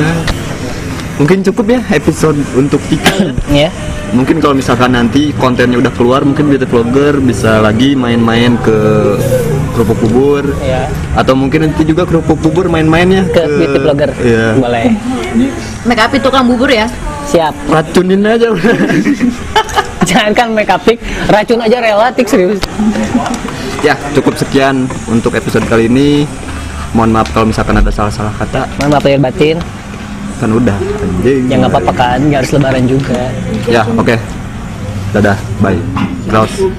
Mungkin 1.16 1.40
cukup 1.42 1.66
ya 1.70 1.80
episode 1.90 2.36
untuk 2.54 2.80
Tika. 2.86 3.32
Ya. 3.52 3.68
mungkin 4.06 4.38
kalau 4.38 4.54
misalkan 4.54 4.92
nanti 4.92 5.34
kontennya 5.34 5.76
udah 5.76 5.90
keluar, 5.90 6.22
mungkin 6.22 6.46
beauty 6.46 6.62
vlogger 6.64 7.18
bisa 7.18 7.58
lagi 7.58 7.92
main-main 7.92 8.54
ke 8.60 8.78
kerupuk 9.76 9.98
bubur. 10.08 10.44
Ya. 10.64 10.88
Atau 11.12 11.36
mungkin 11.36 11.68
nanti 11.68 11.84
juga 11.84 12.08
kerupuk 12.08 12.40
bubur 12.40 12.72
main-mainnya 12.72 13.28
Ke 13.28 13.44
beauty 13.44 13.78
blogger. 13.84 14.10
Iya. 14.24 14.56
Boleh. 14.56 14.88
make 15.84 16.00
up 16.00 16.10
tukang 16.16 16.48
bubur 16.48 16.72
ya 16.72 16.88
Siap. 17.28 17.52
Racunin 17.68 18.24
aja 18.24 18.48
udah. 18.56 18.76
Jangankan 20.06 20.54
make 20.54 20.70
up 20.70 20.80
tik, 20.86 21.02
racun 21.28 21.58
aja 21.58 21.82
relatif 21.82 22.24
serius. 22.30 22.62
ya, 23.82 23.98
cukup 24.14 24.38
sekian 24.38 24.86
untuk 25.10 25.34
episode 25.34 25.66
kali 25.66 25.90
ini. 25.90 26.22
Mohon 26.94 27.20
maaf 27.20 27.28
kalau 27.34 27.50
misalkan 27.50 27.76
ada 27.82 27.90
salah-salah 27.90 28.30
kata. 28.38 28.70
Mohon 28.78 28.90
maaf 28.94 29.04
lahir 29.04 29.20
batin. 29.20 29.56
Kan 30.38 30.54
udah 30.54 30.78
anjing. 30.78 31.50
Ya 31.50 31.54
nggak 31.58 31.72
apa-apa 31.74 31.92
kan, 31.92 32.18
nggak 32.22 32.40
harus 32.46 32.52
lebaran 32.54 32.84
juga. 32.86 33.20
Ya, 33.66 33.82
oke. 33.98 34.14
Dadah, 35.10 35.36
bye. 35.58 35.76
Close. 36.30 36.70